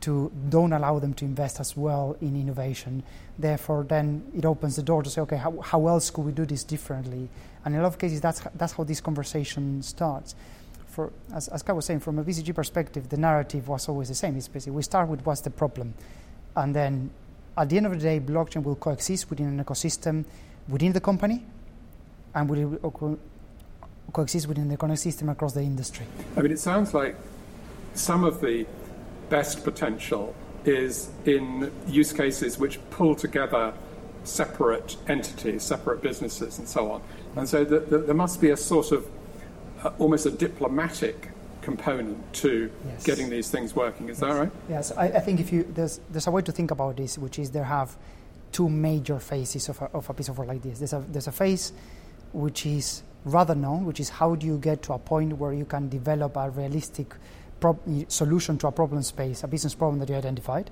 to 0.00 0.32
don't 0.48 0.72
allow 0.72 0.98
them 0.98 1.14
to 1.14 1.24
invest 1.24 1.60
as 1.60 1.76
well 1.76 2.16
in 2.20 2.34
innovation. 2.34 3.04
Therefore, 3.38 3.84
then 3.84 4.24
it 4.36 4.44
opens 4.44 4.74
the 4.74 4.82
door 4.82 5.04
to 5.04 5.10
say, 5.10 5.20
okay, 5.20 5.36
how, 5.36 5.60
how 5.60 5.86
else 5.86 6.10
could 6.10 6.22
we 6.22 6.32
do 6.32 6.44
this 6.44 6.64
differently? 6.64 7.28
And 7.64 7.72
in 7.72 7.80
a 7.80 7.84
lot 7.84 7.92
of 7.92 7.98
cases, 8.00 8.20
that's 8.20 8.40
that's 8.56 8.72
how 8.72 8.82
this 8.82 9.00
conversation 9.00 9.80
starts. 9.84 10.34
For, 10.98 11.12
as, 11.32 11.46
as 11.46 11.62
Kai 11.62 11.74
was 11.74 11.84
saying, 11.84 12.00
from 12.00 12.18
a 12.18 12.24
BCG 12.24 12.52
perspective, 12.52 13.08
the 13.08 13.16
narrative 13.16 13.68
was 13.68 13.88
always 13.88 14.08
the 14.08 14.16
same. 14.16 14.36
It's 14.36 14.48
basically 14.48 14.72
we 14.72 14.82
start 14.82 15.08
with 15.08 15.24
what's 15.24 15.42
the 15.42 15.50
problem, 15.50 15.94
and 16.56 16.74
then 16.74 17.10
at 17.56 17.68
the 17.68 17.76
end 17.76 17.86
of 17.86 17.92
the 17.92 17.98
day, 17.98 18.18
blockchain 18.18 18.64
will 18.64 18.74
coexist 18.74 19.30
within 19.30 19.46
an 19.46 19.64
ecosystem 19.64 20.24
within 20.68 20.92
the 20.92 21.00
company, 21.00 21.44
and 22.34 22.50
will 22.50 22.90
co- 22.90 23.16
coexist 24.12 24.48
within 24.48 24.66
the 24.68 24.76
ecosystem 24.76 25.30
across 25.30 25.52
the 25.52 25.62
industry. 25.62 26.04
I 26.36 26.42
mean, 26.42 26.50
it 26.50 26.58
sounds 26.58 26.92
like 26.92 27.14
some 27.94 28.24
of 28.24 28.40
the 28.40 28.66
best 29.30 29.62
potential 29.62 30.34
is 30.64 31.10
in 31.26 31.70
use 31.86 32.12
cases 32.12 32.58
which 32.58 32.80
pull 32.90 33.14
together 33.14 33.72
separate 34.24 34.96
entities, 35.06 35.62
separate 35.62 36.02
businesses, 36.02 36.58
and 36.58 36.68
so 36.68 36.90
on. 36.90 37.02
And 37.36 37.48
so 37.48 37.64
the, 37.64 37.78
the, 37.78 37.98
there 37.98 38.16
must 38.16 38.40
be 38.40 38.50
a 38.50 38.56
sort 38.56 38.90
of 38.90 39.06
uh, 39.84 39.92
almost 39.98 40.26
a 40.26 40.30
diplomatic 40.30 41.30
component 41.62 42.32
to 42.32 42.70
yes. 42.86 43.04
getting 43.04 43.28
these 43.28 43.50
things 43.50 43.76
working. 43.76 44.08
Is 44.08 44.20
yes. 44.20 44.20
that 44.20 44.38
right? 44.38 44.52
Yes, 44.68 44.92
I, 44.92 45.04
I, 45.04 45.20
think 45.20 45.40
if 45.40 45.52
you 45.52 45.64
there's 45.74 46.00
there's 46.10 46.26
a 46.26 46.30
way 46.30 46.42
to 46.42 46.52
think 46.52 46.70
about 46.70 46.96
this, 46.96 47.18
which 47.18 47.38
is 47.38 47.50
there 47.50 47.64
have 47.64 47.96
two 48.52 48.68
major 48.68 49.18
phases 49.18 49.68
of 49.68 49.80
a, 49.82 49.84
of 49.86 50.08
a 50.08 50.14
piece 50.14 50.28
of 50.28 50.38
work 50.38 50.48
like 50.48 50.62
this. 50.62 50.78
There's 50.78 50.92
a 50.92 51.04
there's 51.08 51.26
a 51.26 51.32
phase 51.32 51.72
which 52.32 52.66
is 52.66 53.02
rather 53.24 53.54
known, 53.54 53.84
which 53.84 54.00
is 54.00 54.08
how 54.08 54.34
do 54.34 54.46
you 54.46 54.58
get 54.58 54.82
to 54.82 54.92
a 54.92 54.98
point 54.98 55.36
where 55.38 55.52
you 55.52 55.64
can 55.64 55.88
develop 55.88 56.36
a 56.36 56.50
realistic 56.50 57.14
pro- 57.60 57.78
solution 58.08 58.58
to 58.58 58.68
a 58.68 58.72
problem 58.72 59.02
space, 59.02 59.42
a 59.42 59.48
business 59.48 59.74
problem 59.74 59.98
that 60.00 60.08
you 60.08 60.14
identified. 60.14 60.70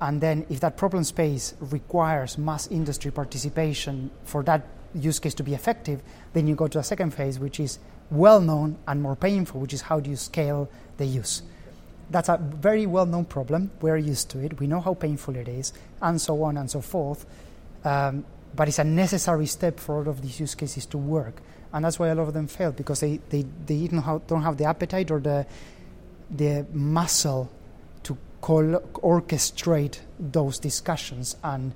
And 0.00 0.20
then, 0.20 0.46
if 0.50 0.60
that 0.60 0.76
problem 0.76 1.04
space 1.04 1.54
requires 1.60 2.36
mass 2.36 2.66
industry 2.68 3.10
participation 3.10 4.10
for 4.24 4.42
that 4.44 4.66
use 4.94 5.18
case 5.18 5.34
to 5.34 5.42
be 5.42 5.54
effective, 5.54 6.02
then 6.32 6.46
you 6.46 6.54
go 6.54 6.68
to 6.68 6.78
a 6.78 6.82
second 6.82 7.14
phase, 7.14 7.38
which 7.38 7.60
is 7.60 7.78
well 8.10 8.40
known 8.40 8.78
and 8.86 9.02
more 9.02 9.16
painful, 9.16 9.60
which 9.60 9.72
is 9.72 9.82
how 9.82 10.00
do 10.00 10.10
you 10.10 10.16
scale 10.16 10.68
the 10.96 11.06
use. 11.06 11.42
That's 12.10 12.28
a 12.28 12.38
very 12.38 12.86
well 12.86 13.06
known 13.06 13.24
problem. 13.24 13.70
We're 13.80 13.96
used 13.96 14.30
to 14.30 14.38
it. 14.38 14.60
We 14.60 14.66
know 14.66 14.80
how 14.80 14.94
painful 14.94 15.36
it 15.36 15.48
is, 15.48 15.72
and 16.00 16.20
so 16.20 16.42
on 16.44 16.56
and 16.56 16.70
so 16.70 16.80
forth. 16.80 17.26
Um, 17.84 18.24
but 18.54 18.68
it's 18.68 18.78
a 18.78 18.84
necessary 18.84 19.46
step 19.46 19.78
for 19.78 19.96
all 19.96 20.08
of 20.08 20.22
these 20.22 20.40
use 20.40 20.54
cases 20.54 20.86
to 20.86 20.98
work. 20.98 21.42
And 21.72 21.84
that's 21.84 21.98
why 21.98 22.08
a 22.08 22.14
lot 22.14 22.28
of 22.28 22.34
them 22.34 22.46
fail 22.46 22.72
because 22.72 23.00
they, 23.00 23.20
they, 23.28 23.44
they 23.66 23.86
don't, 23.88 24.02
have, 24.02 24.26
don't 24.26 24.42
have 24.42 24.56
the 24.56 24.64
appetite 24.64 25.10
or 25.10 25.20
the, 25.20 25.46
the 26.30 26.64
muscle 26.72 27.50
to 28.04 28.16
call, 28.40 28.80
orchestrate 28.94 29.98
those 30.18 30.58
discussions 30.58 31.36
and 31.44 31.74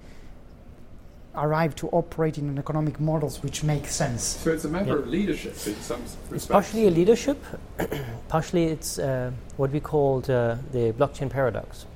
arrive 1.35 1.75
to 1.77 1.89
operating 1.89 2.45
in 2.45 2.51
an 2.51 2.59
economic 2.59 2.99
models 2.99 3.43
which 3.43 3.63
make 3.63 3.87
sense. 3.87 4.23
So 4.23 4.53
it's 4.53 4.65
a 4.65 4.69
matter 4.69 4.93
yeah. 4.93 4.99
of 4.99 5.09
leadership 5.09 5.53
in 5.67 5.75
some 5.77 6.01
respects. 6.03 6.33
It's 6.33 6.47
partially 6.47 6.87
a 6.87 6.91
leadership, 6.91 7.43
partially 8.29 8.65
it's 8.65 8.99
uh, 8.99 9.31
what 9.57 9.71
we 9.71 9.81
call 9.81 10.19
uh, 10.19 10.57
the 10.73 10.93
blockchain 10.99 11.31
paradox. 11.31 11.87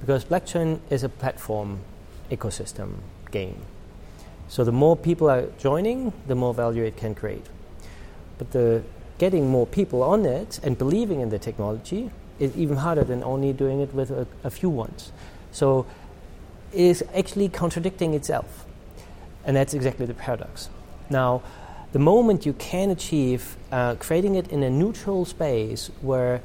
Because 0.00 0.24
blockchain 0.24 0.80
is 0.90 1.04
a 1.04 1.08
platform 1.08 1.78
ecosystem 2.30 2.94
game. 3.30 3.60
So 4.48 4.64
the 4.64 4.72
more 4.72 4.96
people 4.96 5.30
are 5.30 5.46
joining, 5.58 6.12
the 6.26 6.34
more 6.34 6.52
value 6.52 6.84
it 6.84 6.96
can 6.96 7.14
create. 7.14 7.46
But 8.38 8.50
the 8.50 8.82
getting 9.18 9.48
more 9.48 9.66
people 9.66 10.02
on 10.02 10.26
it 10.26 10.58
and 10.64 10.76
believing 10.76 11.20
in 11.20 11.28
the 11.28 11.38
technology 11.38 12.10
is 12.40 12.56
even 12.56 12.76
harder 12.76 13.04
than 13.04 13.22
only 13.22 13.52
doing 13.52 13.80
it 13.80 13.94
with 13.94 14.10
a, 14.10 14.26
a 14.42 14.50
few 14.50 14.68
ones. 14.68 15.12
So 15.52 15.86
it 16.72 16.80
is 16.80 17.04
actually 17.14 17.48
contradicting 17.48 18.14
itself. 18.14 18.66
And 19.44 19.56
that's 19.56 19.74
exactly 19.74 20.06
the 20.06 20.14
paradox. 20.14 20.68
Now, 21.10 21.42
the 21.92 21.98
moment 21.98 22.46
you 22.46 22.54
can 22.54 22.90
achieve 22.90 23.56
uh, 23.70 23.96
creating 23.96 24.34
it 24.36 24.48
in 24.48 24.62
a 24.62 24.70
neutral 24.70 25.24
space 25.24 25.90
where 26.00 26.40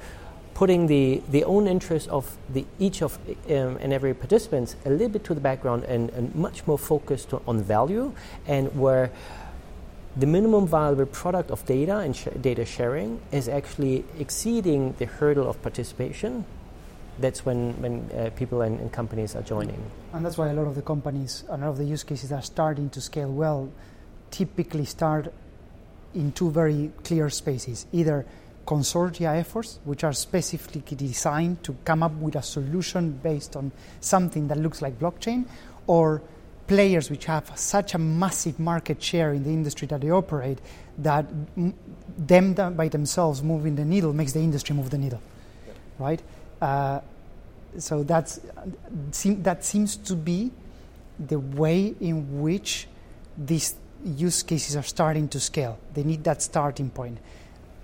putting 0.53 0.87
the, 0.87 1.21
the 1.29 1.43
own 1.43 1.67
interest 1.67 2.09
of 2.09 2.35
the, 2.49 2.65
each 2.79 3.03
of 3.03 3.17
um, 3.47 3.77
and 3.79 3.93
every 3.93 4.13
participant 4.13 4.75
a 4.85 4.89
little 4.89 5.09
bit 5.09 5.23
to 5.23 5.35
the 5.35 5.39
background 5.39 5.83
and, 5.83 6.09
and 6.09 6.33
much 6.33 6.65
more 6.65 6.79
focused 6.79 7.31
on 7.47 7.61
value 7.61 8.11
and 8.47 8.75
where 8.75 9.11
the 10.15 10.25
minimum 10.25 10.65
viable 10.65 11.05
product 11.05 11.51
of 11.51 11.63
data 11.67 11.99
and 11.99 12.15
sh- 12.15 12.27
data 12.41 12.65
sharing 12.65 13.21
is 13.31 13.47
actually 13.47 14.03
exceeding 14.17 14.95
the 14.97 15.05
hurdle 15.05 15.47
of 15.47 15.61
participation 15.61 16.43
that's 17.19 17.45
when, 17.45 17.73
when 17.81 18.09
uh, 18.11 18.29
people 18.35 18.61
and, 18.61 18.79
and, 18.79 18.91
companies 18.91 19.35
are 19.35 19.41
joining. 19.41 19.81
And 20.13 20.25
that's 20.25 20.37
why 20.37 20.49
a 20.49 20.53
lot 20.53 20.67
of 20.67 20.75
the 20.75 20.81
companies, 20.81 21.43
a 21.49 21.57
lot 21.57 21.69
of 21.69 21.77
the 21.77 21.85
use 21.85 22.03
cases 22.03 22.29
that 22.29 22.39
are 22.39 22.41
starting 22.43 22.89
to 22.91 23.01
scale 23.01 23.31
well 23.31 23.69
typically 24.31 24.85
start 24.85 25.33
in 26.13 26.31
two 26.31 26.51
very 26.51 26.91
clear 27.03 27.29
spaces 27.29 27.85
either 27.91 28.25
consortia 28.65 29.39
efforts, 29.39 29.79
which 29.85 30.03
are 30.03 30.13
specifically 30.13 30.81
designed 30.95 31.63
to 31.63 31.75
come 31.85 32.03
up 32.03 32.13
with 32.15 32.35
a 32.35 32.41
solution 32.41 33.11
based 33.11 33.55
on 33.55 33.71
something 34.01 34.47
that 34.49 34.57
looks 34.57 34.81
like 34.81 34.99
blockchain, 34.99 35.45
or 35.87 36.21
players 36.67 37.09
which 37.09 37.25
have 37.25 37.49
such 37.57 37.93
a 37.93 37.97
massive 37.97 38.59
market 38.59 39.01
share 39.01 39.33
in 39.33 39.43
the 39.43 39.49
industry 39.49 39.87
that 39.87 40.01
they 40.01 40.11
operate 40.11 40.59
that 40.97 41.25
m- 41.55 41.73
them 42.17 42.53
by 42.75 42.89
themselves 42.89 43.41
moving 43.41 43.75
the 43.75 43.85
needle 43.85 44.11
makes 44.11 44.33
the 44.33 44.39
industry 44.39 44.75
move 44.75 44.89
the 44.89 44.97
needle, 44.97 45.21
yeah. 45.65 45.73
right? 45.97 46.21
Uh, 46.61 46.99
so 47.77 48.03
that's 48.03 48.39
that 49.23 49.63
seems 49.63 49.95
to 49.97 50.15
be 50.15 50.51
the 51.19 51.39
way 51.39 51.93
in 51.99 52.41
which 52.41 52.87
these 53.37 53.75
use 54.03 54.43
cases 54.43 54.75
are 54.75 54.83
starting 54.83 55.27
to 55.29 55.39
scale. 55.39 55.79
They 55.93 56.03
need 56.03 56.23
that 56.23 56.41
starting 56.41 56.89
point. 56.89 57.17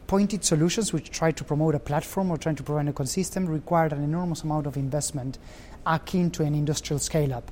Pointed 0.08 0.44
solutions, 0.44 0.94
which 0.94 1.10
try 1.10 1.32
to 1.32 1.44
promote 1.44 1.76
a 1.76 1.80
platform 1.80 2.30
or 2.30 2.38
trying 2.38 2.56
to 2.56 2.64
provide 2.64 2.88
a 2.88 2.94
ecosystem, 2.94 3.48
require 3.48 3.88
an 3.88 4.04
enormous 4.04 4.44
amount 4.44 4.68
of 4.68 4.78
investment 4.78 5.38
akin 5.86 6.30
to 6.32 6.44
an 6.44 6.54
industrial 6.54 7.00
scale 7.00 7.34
up. 7.34 7.52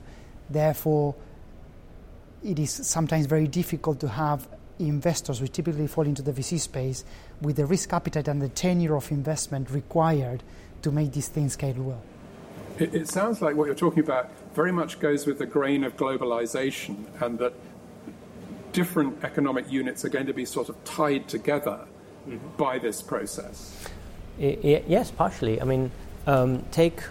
Therefore, 0.50 1.16
it 2.44 2.60
is 2.60 2.72
sometimes 2.72 3.26
very 3.26 3.48
difficult 3.48 4.00
to 4.02 4.10
have 4.10 4.48
investors, 4.80 5.42
which 5.42 5.54
typically 5.54 5.88
fall 5.88 6.06
into 6.06 6.22
the 6.22 6.34
VC 6.34 6.60
space, 6.60 7.04
with 7.42 7.56
the 7.56 7.66
risk 7.66 7.94
appetite 7.94 8.28
and 8.28 8.42
the 8.42 8.50
tenure 8.50 8.96
of 8.96 9.12
investment 9.12 9.70
required 9.70 10.44
to 10.82 10.92
make 10.92 11.12
these 11.12 11.28
things 11.28 11.54
scale 11.54 11.76
well. 11.78 12.02
It, 12.80 12.96
it 12.96 13.08
sounds 13.08 13.42
like 13.42 13.56
what 13.56 13.66
you're 13.66 13.76
talking 13.76 14.04
about 14.04 14.30
very 14.54 14.72
much 14.72 15.00
goes 15.00 15.26
with 15.26 15.38
the 15.38 15.46
grain 15.46 15.84
of 15.84 15.96
globalization, 15.96 17.06
and 17.22 17.40
that 17.40 17.54
different 18.72 19.24
economic 19.24 19.72
units 19.72 20.06
are 20.06 20.10
going 20.10 20.26
to 20.26 20.34
be 20.34 20.46
sort 20.46 20.70
of 20.70 20.82
tied 20.84 21.28
together 21.28 21.86
mm-hmm. 22.28 22.38
by 22.58 22.80
this 22.80 23.02
process. 23.02 23.88
I, 24.40 24.84
yes, 24.88 25.12
partially. 25.12 25.62
I 25.62 25.66
mean, 25.66 25.92
um, 26.26 26.64
take 26.72 27.02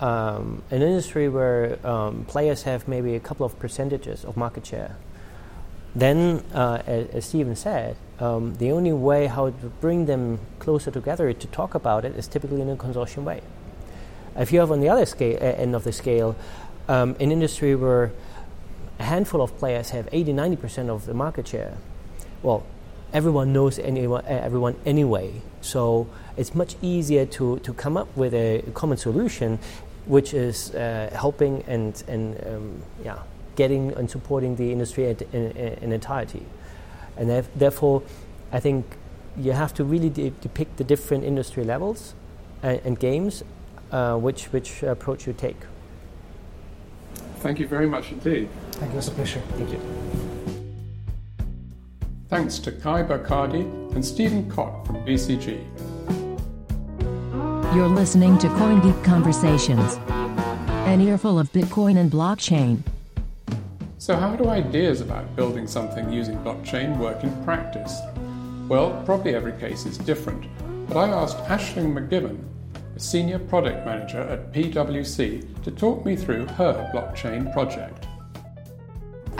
um, 0.00 0.62
an 0.70 0.82
industry 0.82 1.28
where 1.28 1.78
um, 1.86 2.24
players 2.24 2.62
have 2.62 2.88
maybe 2.88 3.14
a 3.14 3.20
couple 3.20 3.44
of 3.44 3.58
percentages 3.58 4.24
of 4.24 4.36
market 4.36 4.66
share. 4.66 4.96
Then, 5.94 6.42
uh, 6.54 6.82
as, 6.86 7.08
as 7.08 7.24
Stephen 7.26 7.56
said, 7.56 7.96
um, 8.20 8.54
the 8.56 8.70
only 8.70 8.92
way 8.92 9.26
how 9.26 9.50
to 9.50 9.66
bring 9.80 10.06
them 10.06 10.38
closer 10.58 10.90
together 10.90 11.32
to 11.32 11.46
talk 11.48 11.74
about 11.74 12.04
it 12.04 12.14
is 12.16 12.28
typically 12.28 12.60
in 12.60 12.68
a 12.68 12.76
consortium 12.76 13.24
way. 13.24 13.40
If 14.36 14.52
you 14.52 14.60
have 14.60 14.70
on 14.70 14.80
the 14.80 14.88
other 14.88 15.06
scale, 15.06 15.36
uh, 15.36 15.44
end 15.44 15.74
of 15.74 15.84
the 15.84 15.92
scale 15.92 16.36
um, 16.88 17.16
an 17.20 17.32
industry 17.32 17.74
where 17.74 18.12
a 18.98 19.04
handful 19.04 19.40
of 19.40 19.56
players 19.58 19.90
have 19.90 20.08
80 20.12 20.32
90% 20.34 20.88
of 20.88 21.06
the 21.06 21.14
market 21.14 21.48
share, 21.48 21.78
well, 22.42 22.64
everyone 23.12 23.52
knows 23.52 23.78
anyone, 23.78 24.24
uh, 24.24 24.28
everyone 24.28 24.76
anyway. 24.84 25.40
So 25.60 26.06
it's 26.36 26.54
much 26.54 26.76
easier 26.82 27.26
to, 27.26 27.58
to 27.60 27.72
come 27.72 27.96
up 27.96 28.14
with 28.16 28.34
a 28.34 28.62
common 28.74 28.98
solution 28.98 29.58
which 30.06 30.34
is 30.34 30.74
uh, 30.74 31.10
helping 31.12 31.62
and, 31.66 32.02
and 32.08 32.46
um, 32.46 32.82
yeah, 33.04 33.18
getting 33.56 33.92
and 33.92 34.10
supporting 34.10 34.56
the 34.56 34.72
industry 34.72 35.08
in, 35.10 35.16
in, 35.32 35.78
in 35.82 35.92
entirety. 35.92 36.44
And 37.16 37.44
therefore, 37.54 38.02
I 38.52 38.60
think 38.60 38.96
you 39.36 39.52
have 39.52 39.74
to 39.74 39.84
really 39.84 40.10
de- 40.10 40.30
depict 40.30 40.76
the 40.76 40.84
different 40.84 41.24
industry 41.24 41.64
levels 41.64 42.14
and, 42.62 42.80
and 42.84 42.98
games, 42.98 43.42
uh, 43.92 44.16
which, 44.16 44.46
which 44.46 44.82
approach 44.82 45.26
you 45.26 45.32
take. 45.32 45.56
Thank 47.36 47.58
you 47.58 47.66
very 47.66 47.86
much 47.86 48.12
indeed. 48.12 48.48
Thank 48.72 48.92
you, 48.92 48.98
it's 48.98 49.08
a 49.08 49.12
pleasure. 49.12 49.40
Thank 49.56 49.72
you. 49.72 49.80
Thanks 52.28 52.58
to 52.60 52.70
Kai 52.70 53.02
Burkhardy 53.02 53.62
and 53.94 54.04
Stephen 54.04 54.48
Kott 54.50 54.86
from 54.86 54.96
BCG. 55.04 55.64
You're 57.74 57.88
listening 57.88 58.38
to 58.38 58.48
CoinGeek 58.48 59.02
Conversations, 59.04 59.98
an 60.86 61.00
earful 61.00 61.38
of 61.38 61.50
Bitcoin 61.52 61.96
and 61.98 62.10
blockchain. 62.10 62.82
So, 64.10 64.16
how 64.16 64.34
do 64.34 64.48
ideas 64.48 65.02
about 65.02 65.36
building 65.36 65.68
something 65.68 66.12
using 66.12 66.36
blockchain 66.38 66.98
work 66.98 67.22
in 67.22 67.30
practice? 67.44 68.00
Well, 68.66 69.00
probably 69.06 69.36
every 69.36 69.52
case 69.52 69.86
is 69.86 69.98
different, 69.98 70.48
but 70.88 70.96
I 70.96 71.10
asked 71.10 71.36
Aisling 71.44 71.92
McGibbon, 71.92 72.42
a 72.96 72.98
senior 72.98 73.38
product 73.38 73.86
manager 73.86 74.18
at 74.18 74.52
PwC, 74.52 75.62
to 75.62 75.70
talk 75.70 76.04
me 76.04 76.16
through 76.16 76.46
her 76.46 76.90
blockchain 76.92 77.52
project. 77.52 78.08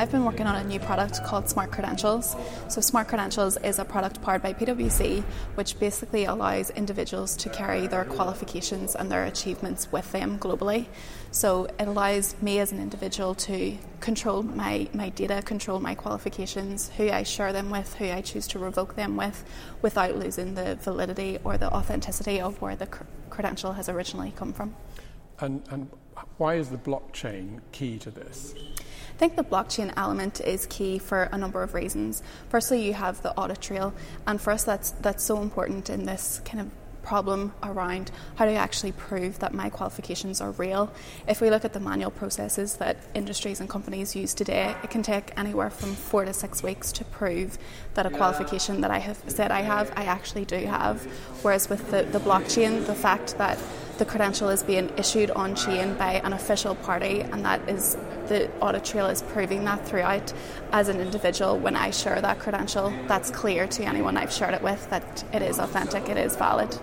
I've 0.01 0.11
been 0.11 0.25
working 0.25 0.47
on 0.47 0.57
a 0.57 0.65
new 0.65 0.81
product 0.81 1.23
called 1.25 1.51
Smart 1.51 1.73
Credentials. 1.73 2.35
So, 2.69 2.81
Smart 2.81 3.07
Credentials 3.07 3.59
is 3.59 3.79
a 3.79 3.85
product 3.85 4.23
powered 4.23 4.41
by 4.41 4.55
PwC, 4.55 5.23
which 5.57 5.79
basically 5.79 6.25
allows 6.25 6.71
individuals 6.71 7.37
to 7.37 7.51
carry 7.51 7.87
their 7.87 8.07
qualifications 8.07 8.97
and 8.97 9.13
their 9.13 9.25
achievements 9.25 9.93
with 9.93 10.11
them 10.11 10.39
globally. 10.39 10.87
So, 11.33 11.67
it 11.79 11.87
allows 11.87 12.35
me 12.41 12.61
as 12.61 12.73
an 12.73 12.81
individual 12.81 13.35
to 13.35 13.77
control 14.01 14.43
my, 14.43 14.89
my 14.95 15.11
data, 15.11 15.43
control 15.43 15.81
my 15.81 15.95
qualifications, 15.95 16.91
who 16.97 17.11
I 17.11 17.23
share 17.23 17.53
them 17.53 17.69
with, 17.69 17.93
who 17.97 18.07
I 18.07 18.23
choose 18.23 18.49
to 18.49 18.59
revoke 18.59 18.97
them 18.97 19.19
with, 19.19 19.45
without 19.83 20.17
losing 20.17 20.55
the 20.55 20.77
validity 20.77 21.39
or 21.45 21.59
the 21.59 21.71
authenticity 21.71 22.41
of 22.41 22.59
where 22.63 22.75
the 22.75 22.87
cr- 22.87 23.05
credential 23.29 23.75
has 23.75 23.91
originally 23.91 24.33
come 24.35 24.55
from. 24.55 24.75
And, 25.41 25.63
and 25.69 25.91
why 26.39 26.55
is 26.55 26.71
the 26.71 26.79
blockchain 26.79 27.61
key 27.73 27.99
to 27.99 28.11
this? 28.11 28.55
I 29.21 29.29
think 29.29 29.37
the 29.37 29.45
blockchain 29.45 29.93
element 29.99 30.41
is 30.41 30.65
key 30.65 30.99
for 30.99 31.25
a 31.25 31.37
number 31.37 31.63
of 31.63 31.75
reasons. 31.75 32.23
Firstly, 32.49 32.87
you 32.87 32.95
have 32.95 33.21
the 33.21 33.37
audit 33.37 33.61
trail, 33.61 33.93
and 34.27 34.41
for 34.41 34.51
us, 34.51 34.65
that's 34.65 34.93
that's 34.93 35.23
so 35.23 35.43
important 35.43 35.91
in 35.91 36.07
this 36.07 36.41
kind 36.47 36.59
of 36.59 36.71
problem 37.03 37.53
around 37.63 38.11
how 38.37 38.47
do 38.47 38.51
you 38.51 38.57
actually 38.57 38.93
prove 38.93 39.39
that 39.41 39.53
my 39.53 39.69
qualifications 39.69 40.41
are 40.41 40.53
real. 40.53 40.91
If 41.29 41.43
we 41.43 41.51
look 41.51 41.67
at 41.67 41.75
the 41.75 41.81
manual 41.81 42.11
processes 42.11 42.77
that 42.77 42.97
industries 43.15 43.61
and 43.61 43.69
companies 43.69 44.17
use 44.17 44.33
today, 44.33 44.75
it 44.83 44.89
can 44.89 45.03
take 45.03 45.39
anywhere 45.39 45.69
from 45.69 45.95
four 45.95 46.25
to 46.25 46.33
six 46.33 46.63
weeks 46.63 46.91
to 46.93 47.05
prove 47.05 47.59
that 47.93 48.07
a 48.07 48.11
qualification 48.11 48.81
that 48.81 48.91
I 48.91 49.01
have 49.01 49.23
said 49.27 49.51
I 49.51 49.61
have, 49.61 49.93
I 49.97 50.05
actually 50.05 50.47
do 50.47 50.65
have. 50.65 51.03
Whereas 51.43 51.69
with 51.69 51.91
the, 51.91 52.05
the 52.05 52.21
blockchain, 52.21 52.87
the 52.87 52.95
fact 52.95 53.37
that 53.37 53.59
the 54.01 54.07
credential 54.07 54.49
is 54.49 54.63
being 54.63 54.91
issued 54.97 55.31
on 55.33 55.55
chain 55.55 55.95
by 55.95 56.15
an 56.25 56.33
official 56.33 56.75
party, 56.75 57.21
and 57.21 57.45
that 57.45 57.61
is 57.69 57.99
the 58.29 58.51
audit 58.61 58.83
trail 58.83 59.05
is 59.07 59.21
proving 59.21 59.63
that 59.67 59.87
throughout. 59.87 60.33
As 60.73 60.89
an 60.89 61.01
individual, 61.01 61.59
when 61.59 61.77
I 61.77 61.91
share 61.91 62.19
that 62.19 62.39
credential, 62.39 62.95
that's 63.07 63.31
clear 63.31 63.67
to 63.67 63.85
anyone 63.85 64.17
I've 64.17 64.33
shared 64.33 64.55
it 64.55 64.63
with 64.63 64.89
that 64.89 65.23
it 65.35 65.43
is 65.43 65.59
authentic, 65.59 66.09
it 66.09 66.17
is 66.17 66.35
valid. 66.35 66.75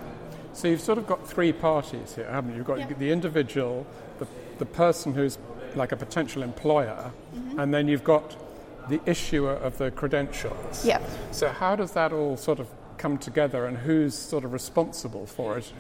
So 0.53 0.67
you've 0.67 0.80
sort 0.80 0.99
of 0.99 1.08
got 1.08 1.27
three 1.27 1.51
parties 1.51 2.13
here, 2.13 2.30
haven't 2.30 2.51
you? 2.51 2.58
You've 2.58 2.67
got 2.67 2.80
yeah. 2.80 2.93
the 2.93 3.12
individual, 3.12 3.88
the, 4.19 4.27
the 4.60 4.65
person 4.65 5.15
who's 5.15 5.39
like 5.75 5.91
a 5.91 5.97
potential 5.97 6.43
employer, 6.43 7.12
mm-hmm. 7.34 7.60
and 7.60 7.73
then 7.73 7.88
you've 7.88 8.03
got 8.03 8.36
the 8.89 9.01
issuer 9.08 9.53
of 9.53 9.80
the 9.80 9.89
credentials. 9.89 10.86
Yeah. 10.86 11.01
So 11.32 11.49
how 11.49 11.75
does 11.75 11.93
that 11.93 12.13
all 12.13 12.38
sort 12.38 12.60
of 12.60 12.67
come 12.98 13.18
together 13.18 13.66
and 13.66 13.78
who's 13.78 14.14
sort 14.16 14.44
of 14.44 14.54
responsible 14.54 15.26
for 15.26 15.58
it? 15.58 15.72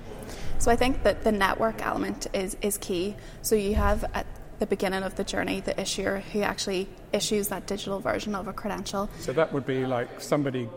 So 0.59 0.71
I 0.71 0.75
think 0.75 1.03
that 1.03 1.23
the 1.23 1.31
network 1.31 1.81
element 1.81 2.27
is, 2.33 2.57
is 2.61 2.77
key. 2.77 3.15
So 3.41 3.55
you 3.55 3.75
have 3.75 4.05
at 4.13 4.25
the 4.59 4.65
beginning 4.65 5.03
of 5.03 5.15
the 5.15 5.23
journey 5.23 5.59
the 5.59 5.79
issuer 5.79 6.19
who 6.33 6.41
actually 6.41 6.87
issues 7.13 7.49
that 7.49 7.67
digital 7.67 7.99
version 7.99 8.35
of 8.35 8.47
a 8.47 8.53
credential. 8.53 9.09
So 9.19 9.33
that 9.33 9.53
would 9.53 9.65
be 9.65 9.85
like 9.85 10.21
somebody 10.21 10.69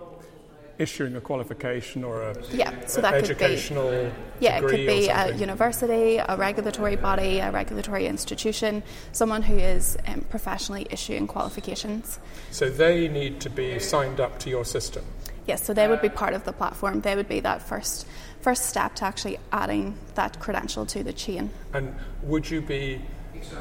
issuing 0.81 1.14
a 1.14 1.20
qualification 1.20 2.03
or 2.03 2.22
a 2.22 2.35
yeah, 2.53 2.72
so 2.87 3.03
that 3.03 3.12
educational 3.12 3.90
could 3.90 4.12
be, 4.38 4.44
yeah, 4.46 4.57
it 4.57 4.61
could 4.62 4.87
be 4.87 5.09
a 5.09 5.37
university, 5.37 6.16
a 6.16 6.37
regulatory 6.38 6.96
body, 6.96 7.38
a 7.38 7.50
regulatory 7.50 8.07
institution, 8.07 8.83
someone 9.12 9.42
who 9.42 9.59
is 9.59 9.98
um, 10.07 10.22
professionally 10.22 10.87
issuing 10.90 11.26
qualifications. 11.26 12.18
So 12.50 12.70
they 12.70 13.09
need 13.09 13.40
to 13.42 13.50
be 13.50 13.79
signed 13.79 14.20
up 14.20 14.38
to 14.40 14.50
your 14.50 14.64
system. 14.64 15.05
Yes, 15.50 15.64
so 15.64 15.74
they 15.74 15.88
would 15.88 16.00
be 16.00 16.08
part 16.08 16.34
of 16.34 16.44
the 16.44 16.52
platform. 16.52 17.00
They 17.00 17.16
would 17.16 17.26
be 17.26 17.40
that 17.40 17.60
first 17.60 18.06
first 18.40 18.66
step 18.66 18.94
to 18.94 19.04
actually 19.04 19.36
adding 19.50 19.96
that 20.14 20.38
credential 20.38 20.86
to 20.86 21.02
the 21.02 21.12
chain. 21.12 21.50
And 21.74 21.92
would 22.22 22.48
you 22.48 22.60
be 22.60 23.02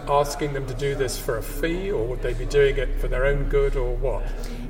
asking 0.08 0.54
them 0.54 0.68
to 0.68 0.76
do 0.76 0.94
this 0.94 1.18
for 1.18 1.40
a 1.40 1.42
fee, 1.42 1.90
or 1.90 2.06
would 2.06 2.22
they 2.22 2.36
be 2.36 2.46
doing 2.46 2.78
it 2.78 3.00
for 3.00 3.08
their 3.08 3.26
own 3.26 3.50
good, 3.50 3.76
or 3.76 3.96
what? 3.96 4.22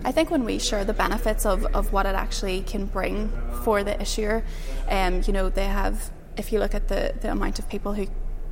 I 0.05 0.13
think 0.13 0.32
when 0.32 0.45
we 0.45 0.60
share 0.60 0.86
the 0.86 0.93
benefits 0.93 1.45
of, 1.45 1.65
of 1.75 1.91
what 1.91 2.05
it 2.05 2.15
actually 2.15 2.62
can 2.62 2.86
bring 2.86 3.34
for 3.65 3.84
the 3.84 4.01
issuer, 4.01 4.45
um, 4.88 5.21
you 5.27 5.34
know, 5.34 5.49
they 5.49 5.67
have, 5.67 6.12
if 6.38 6.53
you 6.53 6.60
look 6.60 6.73
at 6.73 6.88
the, 6.88 7.13
the 7.19 7.32
amount 7.32 7.60
of 7.60 7.67
people 7.67 7.95
who 7.95 8.08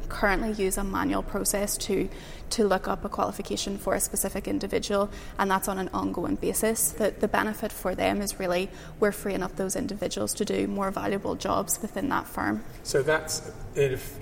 currently 0.10 0.51
use 0.51 0.77
a 0.77 0.84
manual 0.84 1.23
process 1.23 1.77
to 1.77 2.10
to 2.51 2.67
look 2.67 2.88
up 2.88 3.03
a 3.05 3.10
qualification 3.10 3.77
for 3.77 3.93
a 3.93 3.99
specific 3.99 4.47
individual 4.47 5.10
and 5.38 5.49
that's 5.49 5.67
on 5.67 5.77
an 5.77 5.89
ongoing 5.93 6.36
basis. 6.36 6.91
The, 6.91 7.27
benefit 7.27 7.73
for 7.73 7.93
them 7.93 8.21
is 8.21 8.39
really 8.39 8.69
we're 9.01 9.12
freeing 9.12 9.43
up 9.43 9.57
those 9.57 9.75
individuals 9.75 10.33
to 10.36 10.45
do 10.45 10.65
more 10.67 10.91
valuable 10.91 11.36
jobs 11.36 11.81
within 11.81 12.07
that 12.10 12.25
firm. 12.25 12.63
So 12.83 13.03
that's 13.03 13.51
if 13.75 14.17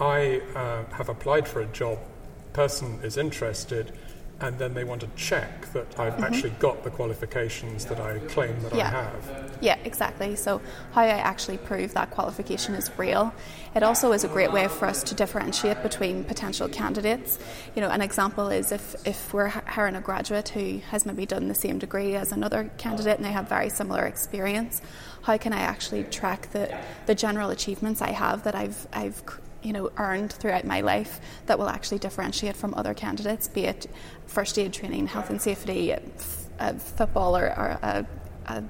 I 0.00 0.40
uh, 0.54 0.84
have 0.94 1.08
applied 1.08 1.46
for 1.46 1.60
a 1.60 1.66
job, 1.66 1.98
person 2.52 2.98
is 3.02 3.16
interested, 3.16 3.92
and 4.42 4.58
then 4.58 4.74
they 4.74 4.84
want 4.84 5.00
to 5.00 5.08
check 5.14 5.72
that 5.72 5.86
I've 5.98 6.14
mm-hmm. 6.14 6.24
actually 6.24 6.50
got 6.58 6.82
the 6.82 6.90
qualifications 6.90 7.84
that 7.86 8.00
I 8.00 8.18
claim 8.18 8.60
that 8.62 8.74
yeah. 8.74 8.88
I 8.88 8.90
have. 8.90 9.58
Yeah, 9.60 9.78
exactly. 9.84 10.34
So, 10.34 10.60
how 10.92 11.02
I 11.02 11.08
actually 11.08 11.58
prove 11.58 11.94
that 11.94 12.10
qualification 12.10 12.74
is 12.74 12.90
real. 12.98 13.32
It 13.74 13.82
also 13.82 14.12
is 14.12 14.24
a 14.24 14.28
great 14.28 14.52
way 14.52 14.66
for 14.68 14.86
us 14.86 15.02
to 15.04 15.14
differentiate 15.14 15.82
between 15.82 16.24
potential 16.24 16.68
candidates. 16.68 17.38
You 17.74 17.82
know, 17.82 17.88
an 17.88 18.02
example 18.02 18.48
is 18.48 18.72
if, 18.72 19.06
if 19.06 19.32
we're 19.32 19.48
hiring 19.48 19.94
a 19.94 20.00
graduate 20.00 20.48
who 20.50 20.78
has 20.90 21.06
maybe 21.06 21.24
done 21.24 21.48
the 21.48 21.54
same 21.54 21.78
degree 21.78 22.16
as 22.16 22.32
another 22.32 22.70
candidate 22.76 23.16
and 23.16 23.24
they 23.24 23.32
have 23.32 23.48
very 23.48 23.70
similar 23.70 24.04
experience, 24.04 24.82
how 25.22 25.38
can 25.38 25.52
I 25.52 25.60
actually 25.60 26.04
track 26.04 26.50
the, 26.50 26.76
the 27.06 27.14
general 27.14 27.50
achievements 27.50 28.02
I 28.02 28.10
have 28.10 28.42
that 28.42 28.54
I've, 28.54 28.88
I've 28.92 29.22
you 29.62 29.72
know, 29.72 29.90
earned 29.96 30.32
throughout 30.32 30.64
my 30.64 30.80
life 30.80 31.20
that 31.46 31.58
will 31.58 31.68
actually 31.68 31.98
differentiate 31.98 32.56
from 32.56 32.74
other 32.74 32.94
candidates, 32.94 33.48
be 33.48 33.64
it 33.64 33.86
first 34.26 34.58
aid 34.58 34.72
training, 34.72 35.06
health 35.06 35.30
and 35.30 35.40
safety, 35.40 35.94
a 36.58 36.78
football 36.78 37.36
or, 37.36 37.46
or 37.46 37.78
a, 37.82 38.06
a, 38.46 38.64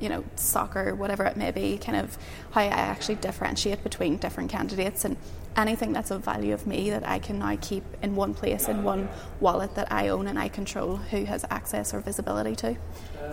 you 0.00 0.08
know, 0.08 0.24
soccer, 0.36 0.94
whatever 0.94 1.24
it 1.24 1.36
may 1.36 1.50
be, 1.50 1.78
kind 1.78 1.96
of 1.96 2.18
how 2.50 2.60
I 2.60 2.66
actually 2.66 3.14
differentiate 3.16 3.82
between 3.82 4.18
different 4.18 4.50
candidates 4.50 5.04
and 5.04 5.16
anything 5.56 5.92
that's 5.92 6.10
of 6.10 6.22
value 6.22 6.52
of 6.52 6.66
me 6.66 6.90
that 6.90 7.08
I 7.08 7.18
can 7.18 7.38
now 7.38 7.56
keep 7.60 7.82
in 8.02 8.14
one 8.14 8.34
place, 8.34 8.68
in 8.68 8.84
one 8.84 9.08
wallet 9.40 9.74
that 9.74 9.90
I 9.90 10.08
own 10.08 10.26
and 10.26 10.38
I 10.38 10.48
control 10.48 10.96
who 10.96 11.24
has 11.24 11.46
access 11.50 11.94
or 11.94 12.00
visibility 12.00 12.54
to. 12.56 12.76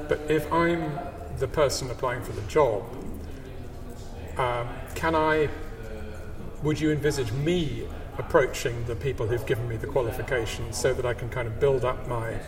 But 0.08 0.22
if 0.30 0.52
I'm 0.52 1.00
the 1.38 1.48
person 1.48 1.92
applying 1.92 2.24
for 2.24 2.32
the 2.32 2.42
job, 2.44 2.84
um, 4.38 4.70
can 4.96 5.16
I 5.16 5.50
would 6.64 6.80
you 6.80 6.92
envisage 6.92 7.32
me 7.32 7.86
approaching 8.18 8.86
the 8.86 8.96
people 8.96 9.28
who've 9.28 9.46
given 9.46 9.68
me 9.68 9.76
the 9.76 9.88
qualifications 9.88 10.78
so 10.78 10.94
that 10.94 11.06
I 11.06 11.14
can 11.14 11.30
kind 11.30 11.48
of 11.48 11.60
build 11.60 11.84
up 11.84 12.08
my 12.08 12.40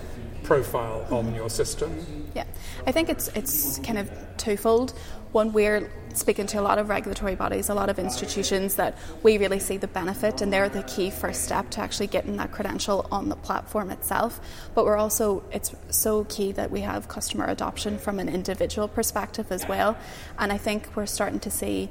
profile 0.44 1.06
on 1.12 1.36
your 1.36 1.50
system? 1.50 2.30
Yeah, 2.34 2.46
I 2.88 2.92
think 2.92 3.10
it's 3.10 3.28
it's 3.30 3.80
kind 3.80 3.98
of 3.98 4.10
twofold. 4.38 4.94
One, 5.36 5.52
we're 5.52 5.92
speaking 6.14 6.48
to 6.48 6.62
a 6.62 6.64
lot 6.64 6.80
of 6.80 6.88
regulatory 6.88 7.36
bodies, 7.36 7.68
a 7.68 7.74
lot 7.74 7.90
of 7.90 8.00
institutions 8.00 8.76
that 8.76 8.98
we 9.22 9.38
really 9.38 9.60
see 9.60 9.76
the 9.76 9.86
benefit, 9.86 10.42
and 10.42 10.54
they're 10.54 10.70
the 10.70 10.84
key 10.84 11.10
first 11.10 11.44
step 11.44 11.70
to 11.72 11.82
actually 11.82 12.08
getting 12.08 12.38
that 12.38 12.54
credential 12.54 13.06
on 13.12 13.28
the 13.28 13.36
platform 13.36 13.92
itself. 13.92 14.40
But 14.76 14.86
we're 14.86 14.96
also, 14.96 15.44
it's 15.52 15.76
so 15.90 16.24
key 16.24 16.54
that 16.54 16.72
we 16.72 16.80
have 16.80 17.10
customer 17.10 17.44
adoption 17.48 17.98
from 17.98 18.20
an 18.20 18.30
individual 18.30 18.88
perspective 18.88 19.52
as 19.52 19.68
well. 19.68 19.98
And 20.40 20.54
I 20.54 20.58
think 20.58 20.96
we're 20.96 21.06
starting 21.06 21.42
to 21.42 21.52
see 21.52 21.90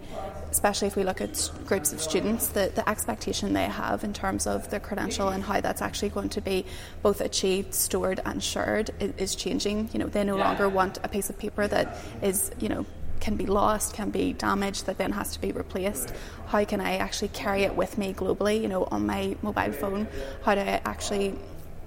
especially 0.50 0.86
if 0.86 0.94
we 0.94 1.02
look 1.02 1.20
at 1.20 1.50
groups 1.66 1.92
of 1.92 2.00
students, 2.00 2.46
the, 2.46 2.70
the 2.76 2.88
expectation 2.88 3.54
they 3.54 3.64
have 3.64 4.04
in 4.04 4.12
terms 4.12 4.46
of 4.46 4.70
their 4.70 4.78
credential 4.78 5.30
and 5.30 5.42
how 5.42 5.60
that's 5.60 5.82
actually 5.82 6.08
going 6.08 6.28
to 6.28 6.40
be 6.40 6.64
both 7.02 7.20
achieved, 7.20 7.74
stored, 7.74 8.20
and 8.24 8.40
shared 8.40 8.88
is, 9.00 9.12
is 9.18 9.34
changing. 9.34 9.90
You 9.92 9.98
know, 9.98 10.06
they 10.06 10.22
no 10.22 10.36
longer 10.36 10.68
want 10.68 10.98
a 11.02 11.08
piece 11.08 11.28
of 11.28 11.36
paper 11.36 11.66
that 11.66 11.98
is, 12.22 12.52
you 12.60 12.68
know, 12.68 12.86
can 13.24 13.36
be 13.36 13.46
lost, 13.46 13.94
can 13.94 14.10
be 14.10 14.34
damaged, 14.34 14.84
that 14.84 14.98
then 14.98 15.12
has 15.12 15.32
to 15.32 15.40
be 15.40 15.50
replaced. 15.50 16.12
How 16.48 16.62
can 16.66 16.80
I 16.82 16.98
actually 16.98 17.28
carry 17.28 17.62
it 17.62 17.74
with 17.74 17.96
me 17.96 18.12
globally, 18.12 18.60
you 18.60 18.68
know, 18.68 18.84
on 18.90 19.06
my 19.06 19.34
mobile 19.40 19.72
phone? 19.72 20.06
How 20.44 20.54
do 20.54 20.60
I 20.60 20.82
actually, 20.84 21.34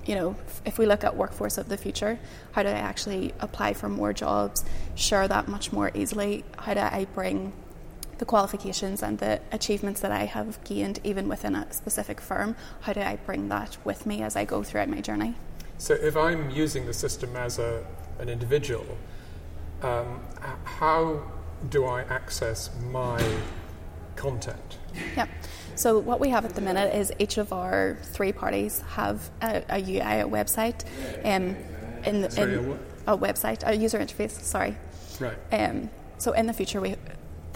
you 0.08 0.16
know, 0.16 0.36
if 0.66 0.80
we 0.80 0.88
look 0.88 1.04
at 1.04 1.16
workforce 1.16 1.60
of 1.60 1.70
the 1.70 1.78
future, 1.78 2.18
how 2.54 2.64
do 2.64 2.70
I 2.70 2.82
actually 2.92 3.34
apply 3.40 3.74
for 3.74 3.88
more 3.88 4.14
jobs, 4.14 4.66
share 4.96 5.28
that 5.28 5.48
much 5.48 5.72
more 5.72 5.92
easily? 5.94 6.44
How 6.58 6.74
do 6.74 6.80
I 6.80 7.06
bring 7.14 7.54
the 8.18 8.26
qualifications 8.26 9.04
and 9.04 9.20
the 9.20 9.40
achievements 9.52 10.02
that 10.02 10.12
I 10.12 10.26
have 10.26 10.64
gained, 10.64 11.00
even 11.04 11.30
within 11.30 11.54
a 11.54 11.72
specific 11.72 12.20
firm, 12.20 12.56
how 12.82 12.94
do 12.94 13.02
I 13.02 13.18
bring 13.28 13.50
that 13.50 13.78
with 13.86 14.08
me 14.08 14.24
as 14.24 14.36
I 14.36 14.44
go 14.44 14.64
throughout 14.64 14.90
my 14.90 15.02
journey? 15.02 15.36
So, 15.78 15.94
if 15.94 16.18
I'm 16.18 16.50
using 16.50 16.88
the 16.88 16.94
system 16.94 17.36
as 17.36 17.60
a, 17.60 17.86
an 18.18 18.28
individual, 18.28 18.98
um, 19.82 20.22
how 20.64 21.22
do 21.70 21.86
I 21.86 22.02
access 22.04 22.70
my 22.92 23.24
content? 24.16 24.78
Yeah. 25.16 25.28
So 25.76 26.00
what 26.00 26.20
we 26.20 26.30
have 26.30 26.44
at 26.44 26.56
the 26.56 26.62
minute 26.62 26.96
is 26.96 27.14
each 27.20 27.38
of 27.38 27.54
our 27.54 27.98
three 28.02 28.32
parties 28.32 28.82
have 28.90 29.30
a, 29.42 29.64
a 29.70 29.80
UI, 29.80 30.22
a 30.22 30.28
website, 30.28 30.84
um, 31.24 31.56
in, 32.04 32.30
sorry, 32.32 32.56
in 32.56 32.80
a, 33.06 33.14
a, 33.14 33.18
website, 33.18 33.62
a 33.64 33.76
user 33.76 34.00
interface. 34.00 34.32
Sorry. 34.32 34.76
Right. 35.20 35.38
Um, 35.52 35.90
so 36.18 36.32
in 36.32 36.48
the 36.48 36.54
future, 36.54 36.82
we 36.82 36.96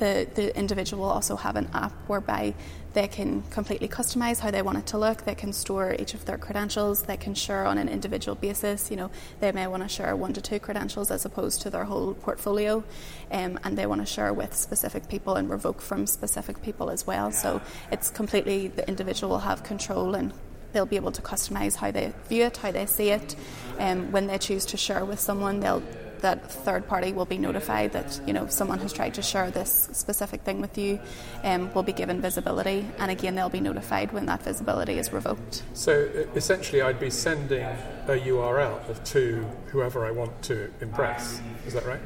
the, 0.02 0.28
the 0.34 0.58
individual 0.58 1.04
will 1.04 1.12
also 1.12 1.36
have 1.36 1.56
an 1.56 1.70
app 1.76 1.92
whereby 2.08 2.56
they 2.94 3.08
can 3.08 3.44
completely 3.52 3.88
customize 3.88 4.40
how 4.40 4.50
they 4.50 4.64
want 4.64 4.80
it 4.80 4.88
to 4.88 4.98
look. 4.98 5.26
They 5.26 5.36
can 5.36 5.54
store 5.54 5.96
each 6.00 6.16
of 6.16 6.26
their 6.26 6.40
credentials. 6.40 7.04
They 7.04 7.18
can 7.18 7.36
share 7.36 7.68
on 7.68 7.78
an 7.78 7.88
individual 7.88 8.34
basis. 8.34 8.90
You 8.90 8.98
know, 8.98 9.12
they 9.42 9.52
may 9.52 9.68
want 9.68 9.84
to 9.84 9.90
share 9.90 10.16
one 10.16 10.34
to 10.34 10.42
two 10.42 10.58
credentials 10.58 11.12
as 11.12 11.24
opposed 11.24 11.62
to 11.62 11.70
their 11.70 11.84
whole 11.84 12.16
portfolio, 12.16 12.84
um, 13.32 13.60
and 13.64 13.78
they 13.78 13.86
want 13.86 14.02
to 14.02 14.08
share 14.08 14.34
with 14.34 14.56
specific 14.56 15.08
people 15.08 15.36
and 15.36 15.48
revoke 15.52 15.80
from 15.80 16.08
specific 16.08 16.64
people 16.64 16.90
as 16.90 17.06
well. 17.06 17.32
So 17.32 17.62
it's 17.92 18.10
completely 18.10 18.70
the 18.70 18.88
individual 18.88 19.34
will 19.34 19.40
have 19.40 19.64
control 19.64 20.16
and 20.16 20.34
they'll 20.74 20.88
be 20.88 20.96
able 20.96 21.12
to 21.12 21.22
customize 21.22 21.76
how 21.76 21.92
they 21.92 22.12
view 22.28 22.46
it, 22.46 22.58
how 22.58 22.72
they 22.72 22.88
see 22.88 23.12
it. 23.12 23.36
Um, 23.78 24.12
when 24.12 24.26
they 24.26 24.40
choose 24.40 24.66
to 24.68 24.78
share 24.78 25.06
with 25.06 25.20
someone, 25.20 25.60
they'll 25.60 25.84
that 26.22 26.50
third 26.50 26.88
party 26.88 27.14
will 27.14 27.26
be 27.26 27.38
notified 27.38 27.94
that 27.94 28.20
you 28.26 28.34
know 28.34 28.48
someone 28.48 28.80
has 28.80 28.94
tried 28.94 29.14
to 29.16 29.22
share 29.22 29.52
this 29.52 29.90
specific 29.92 30.42
thing 30.42 30.62
with 30.62 30.78
you, 30.78 31.00
um, 31.44 31.74
will 31.74 31.84
be 31.84 31.94
given 31.94 32.22
visibility, 32.22 32.86
and 33.00 33.12
again 33.12 33.36
they'll 33.36 33.50
be 33.50 33.60
notified 33.60 34.12
when 34.12 34.26
that 34.28 34.44
visibility 34.44 34.98
is 34.98 35.12
revoked. 35.12 35.64
So 35.74 35.92
essentially, 36.36 36.82
I'd 36.82 37.00
be 37.00 37.10
sending 37.10 37.66
a 38.08 38.18
URL 38.28 39.04
to 39.04 39.46
whoever 39.68 40.06
I 40.06 40.12
want 40.12 40.42
to 40.44 40.72
impress. 40.82 41.42
Is 41.66 41.74
that 41.74 41.86
right? 41.86 42.02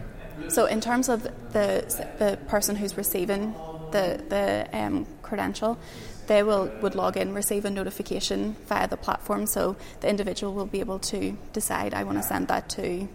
So 0.49 0.65
in 0.65 0.81
terms 0.81 1.09
of 1.09 1.23
the 1.23 1.85
the 2.19 2.37
person 2.47 2.75
who's 2.75 2.97
receiving 2.97 3.53
the 3.91 4.21
the 4.27 4.67
um, 4.73 5.07
credential, 5.21 5.77
they 6.27 6.43
will 6.43 6.71
would 6.81 6.95
log 6.95 7.17
in, 7.17 7.33
receive 7.33 7.65
a 7.65 7.69
notification 7.69 8.55
via 8.67 8.87
the 8.87 8.97
platform. 8.97 9.45
So 9.45 9.75
the 10.01 10.09
individual 10.09 10.53
will 10.53 10.65
be 10.65 10.79
able 10.79 10.99
to 10.99 11.37
decide, 11.53 11.93
I 11.93 12.03
want 12.03 12.17
to 12.17 12.23
send 12.23 12.47
that 12.49 12.69
to 12.69 13.07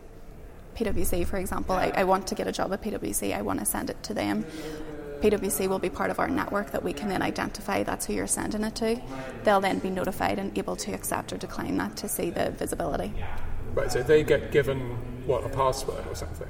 PwC, 0.75 1.27
for 1.27 1.37
example. 1.37 1.75
I, 1.75 1.93
I 1.95 2.05
want 2.05 2.27
to 2.29 2.35
get 2.35 2.47
a 2.47 2.53
job 2.53 2.73
at 2.73 2.83
PwC. 2.83 3.37
I 3.37 3.43
want 3.43 3.61
to 3.61 3.67
send 3.67 3.91
it 3.91 4.03
to 4.05 4.15
them. 4.15 4.45
PwC 5.21 5.69
will 5.69 5.79
be 5.79 5.91
part 5.91 6.11
of 6.11 6.19
our 6.19 6.29
network 6.29 6.71
that 6.71 6.83
we 6.83 6.93
can 6.93 7.09
then 7.09 7.21
identify 7.21 7.83
that's 7.83 8.07
who 8.07 8.15
you're 8.15 8.27
sending 8.27 8.65
it 8.65 8.75
to. 8.77 9.01
They'll 9.45 9.61
then 9.61 9.79
be 9.79 9.91
notified 9.91 10.39
and 10.39 10.57
able 10.57 10.77
to 10.77 10.93
accept 10.93 11.33
or 11.33 11.37
decline 11.37 11.77
that 11.77 11.97
to 11.99 12.09
see 12.09 12.31
the 12.31 12.51
visibility. 12.51 13.13
Right, 13.75 13.93
so 13.93 14.03
they 14.03 14.25
get 14.25 14.51
given 14.51 14.81
what 15.27 15.45
a 15.45 15.49
password 15.49 16.07
or 16.07 16.15
something. 16.15 16.49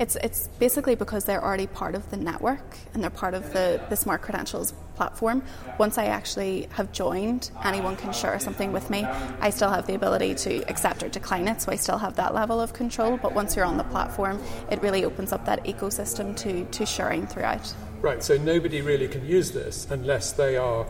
It's 0.00 0.16
it's 0.16 0.48
basically 0.58 0.94
because 0.94 1.26
they're 1.26 1.44
already 1.44 1.66
part 1.66 1.94
of 1.94 2.10
the 2.10 2.16
network 2.16 2.78
and 2.94 3.02
they're 3.02 3.10
part 3.10 3.34
of 3.34 3.52
the, 3.52 3.82
the 3.90 3.96
smart 3.96 4.22
credentials 4.22 4.72
platform. 4.94 5.42
Once 5.78 5.98
I 5.98 6.06
actually 6.06 6.68
have 6.72 6.90
joined, 6.90 7.50
anyone 7.62 7.96
can 7.96 8.10
share 8.14 8.38
something 8.38 8.72
with 8.72 8.88
me. 8.88 9.04
I 9.04 9.50
still 9.50 9.68
have 9.70 9.86
the 9.86 9.94
ability 9.94 10.36
to 10.36 10.62
accept 10.70 11.02
or 11.02 11.10
decline 11.10 11.48
it, 11.48 11.60
so 11.60 11.70
I 11.70 11.76
still 11.76 11.98
have 11.98 12.16
that 12.16 12.34
level 12.34 12.62
of 12.62 12.72
control. 12.72 13.18
But 13.18 13.34
once 13.34 13.56
you're 13.56 13.66
on 13.66 13.76
the 13.76 13.84
platform, 13.84 14.40
it 14.70 14.80
really 14.80 15.04
opens 15.04 15.34
up 15.34 15.44
that 15.44 15.64
ecosystem 15.64 16.34
to, 16.38 16.64
to 16.64 16.86
sharing 16.86 17.26
throughout. 17.26 17.74
Right, 18.00 18.22
so 18.24 18.38
nobody 18.38 18.80
really 18.80 19.08
can 19.08 19.26
use 19.26 19.50
this 19.50 19.86
unless 19.90 20.32
they 20.32 20.56
are 20.56 20.86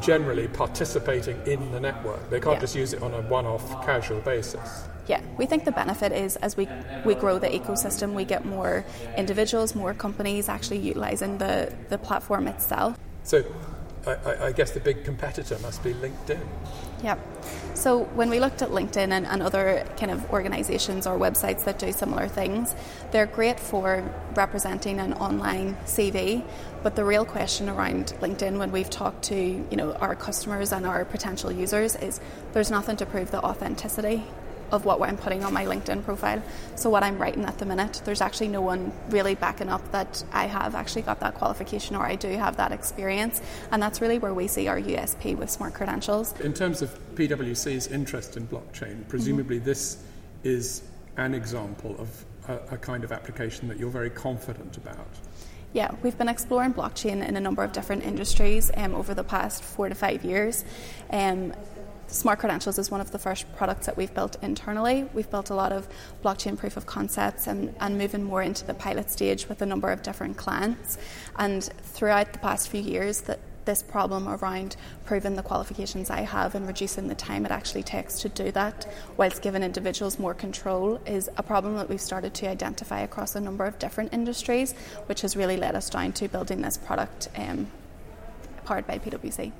generally 0.00 0.48
participating 0.48 1.40
in 1.46 1.70
the 1.70 1.78
network. 1.78 2.28
They 2.30 2.40
can't 2.40 2.56
yeah. 2.56 2.60
just 2.60 2.74
use 2.74 2.92
it 2.92 3.02
on 3.02 3.14
a 3.14 3.20
one 3.22 3.46
off 3.46 3.84
casual 3.84 4.20
basis. 4.20 4.84
Yeah, 5.06 5.22
we 5.36 5.46
think 5.46 5.64
the 5.64 5.72
benefit 5.72 6.10
is 6.12 6.36
as 6.36 6.56
we, 6.56 6.68
we 7.04 7.14
grow 7.14 7.38
the 7.38 7.48
ecosystem, 7.48 8.12
we 8.12 8.24
get 8.24 8.44
more 8.44 8.84
individuals, 9.16 9.74
more 9.74 9.94
companies 9.94 10.48
actually 10.48 10.78
utilising 10.78 11.38
the, 11.38 11.72
the 11.88 11.96
platform 11.96 12.48
itself. 12.48 12.98
So 13.22 13.44
I, 14.06 14.46
I, 14.46 14.52
guess 14.52 14.72
the 14.72 14.80
big 14.80 15.04
competitor 15.04 15.58
must 15.60 15.82
be 15.84 15.94
LinkedIn. 15.94 16.40
Yeah. 17.02 17.16
So 17.74 18.04
when 18.16 18.28
we 18.28 18.40
looked 18.40 18.60
at 18.60 18.70
LinkedIn 18.70 19.12
and, 19.12 19.24
and, 19.24 19.40
other 19.40 19.86
kind 19.96 20.10
of 20.10 20.28
organizations 20.32 21.06
or 21.06 21.16
websites 21.16 21.62
that 21.64 21.78
do 21.78 21.92
similar 21.92 22.26
things, 22.26 22.74
they're 23.12 23.26
great 23.26 23.60
for 23.60 24.02
representing 24.34 24.98
an 24.98 25.12
online 25.12 25.76
CV. 25.84 26.44
But 26.82 26.96
the 26.96 27.04
real 27.04 27.24
question 27.24 27.68
around 27.68 28.14
LinkedIn 28.20 28.58
when 28.58 28.72
we've 28.72 28.90
talked 28.90 29.22
to 29.24 29.36
you 29.36 29.76
know 29.76 29.92
our 29.92 30.16
customers 30.16 30.72
and 30.72 30.84
our 30.86 31.04
potential 31.04 31.52
users 31.52 31.94
is 31.94 32.20
there's 32.52 32.70
nothing 32.70 32.96
to 32.96 33.06
prove 33.06 33.30
the 33.30 33.42
authenticity 33.44 34.24
of 34.72 34.84
what 34.84 35.00
I'm 35.02 35.16
putting 35.16 35.44
on 35.44 35.52
my 35.52 35.64
LinkedIn 35.64 36.04
profile. 36.04 36.42
So 36.74 36.90
what 36.90 37.02
I'm 37.02 37.18
writing 37.18 37.44
at 37.44 37.58
the 37.58 37.66
minute, 37.66 38.02
there's 38.04 38.20
actually 38.20 38.48
no 38.48 38.60
one 38.60 38.92
really 39.08 39.34
backing 39.34 39.68
up 39.68 39.90
that 39.92 40.24
I 40.32 40.46
have 40.46 40.74
actually 40.74 41.02
got 41.02 41.20
that 41.20 41.34
qualification 41.34 41.96
or 41.96 42.04
I 42.04 42.16
do 42.16 42.28
have 42.30 42.56
that 42.56 42.72
experience. 42.72 43.40
And 43.72 43.82
that's 43.82 44.00
really 44.00 44.18
where 44.18 44.34
we 44.34 44.48
see 44.48 44.68
our 44.68 44.80
USP 44.80 45.36
with 45.36 45.50
smart 45.50 45.74
credentials. 45.74 46.38
In 46.40 46.52
terms 46.52 46.82
of 46.82 46.98
PwC's 47.14 47.88
interest 47.88 48.36
in 48.36 48.46
blockchain, 48.46 49.06
presumably 49.08 49.56
mm-hmm. 49.56 49.66
this 49.66 50.02
is 50.44 50.82
an 51.16 51.34
example 51.34 51.96
of 51.98 52.24
a, 52.48 52.74
a 52.74 52.78
kind 52.78 53.04
of 53.04 53.12
application 53.12 53.68
that 53.68 53.78
you're 53.78 53.90
very 53.90 54.10
confident 54.10 54.76
about. 54.76 55.08
Yeah, 55.74 55.94
we've 56.02 56.16
been 56.16 56.28
exploring 56.28 56.72
blockchain 56.72 57.26
in 57.26 57.36
a 57.36 57.40
number 57.40 57.62
of 57.62 57.72
different 57.72 58.02
industries 58.02 58.70
um, 58.74 58.94
over 58.94 59.12
the 59.12 59.24
past 59.24 59.62
four 59.62 59.88
to 59.88 59.94
five 59.94 60.24
years. 60.24 60.64
Um, 61.10 61.52
Smart 62.10 62.38
Credentials 62.38 62.78
is 62.78 62.90
one 62.90 63.02
of 63.02 63.10
the 63.10 63.18
first 63.18 63.44
products 63.54 63.84
that 63.84 63.98
we've 63.98 64.12
built 64.14 64.42
internally. 64.42 65.06
We've 65.12 65.30
built 65.30 65.50
a 65.50 65.54
lot 65.54 65.72
of 65.72 65.86
blockchain 66.24 66.56
proof 66.56 66.78
of 66.78 66.86
concepts 66.86 67.46
and, 67.46 67.74
and 67.80 67.98
moving 67.98 68.24
more 68.24 68.42
into 68.42 68.66
the 68.66 68.72
pilot 68.72 69.10
stage 69.10 69.46
with 69.46 69.60
a 69.60 69.66
number 69.66 69.90
of 69.90 70.02
different 70.02 70.38
clients. 70.38 70.96
And 71.36 71.64
throughout 71.64 72.32
the 72.32 72.38
past 72.38 72.70
few 72.70 72.80
years, 72.80 73.20
that 73.22 73.40
this 73.66 73.82
problem 73.82 74.26
around 74.26 74.76
proving 75.04 75.36
the 75.36 75.42
qualifications 75.42 76.08
I 76.08 76.22
have 76.22 76.54
and 76.54 76.66
reducing 76.66 77.08
the 77.08 77.14
time 77.14 77.44
it 77.44 77.52
actually 77.52 77.82
takes 77.82 78.20
to 78.20 78.30
do 78.30 78.50
that, 78.52 78.90
whilst 79.18 79.42
giving 79.42 79.62
individuals 79.62 80.18
more 80.18 80.32
control, 80.32 80.98
is 81.04 81.28
a 81.36 81.42
problem 81.42 81.76
that 81.76 81.90
we've 81.90 82.00
started 82.00 82.32
to 82.32 82.48
identify 82.48 83.00
across 83.00 83.36
a 83.36 83.40
number 83.40 83.66
of 83.66 83.78
different 83.78 84.14
industries, 84.14 84.72
which 85.04 85.20
has 85.20 85.36
really 85.36 85.58
led 85.58 85.74
us 85.74 85.90
down 85.90 86.12
to 86.12 86.28
building 86.28 86.62
this 86.62 86.78
product 86.78 87.28
um, 87.36 87.66
powered 88.64 88.86
by 88.86 88.98
PwC. 88.98 89.52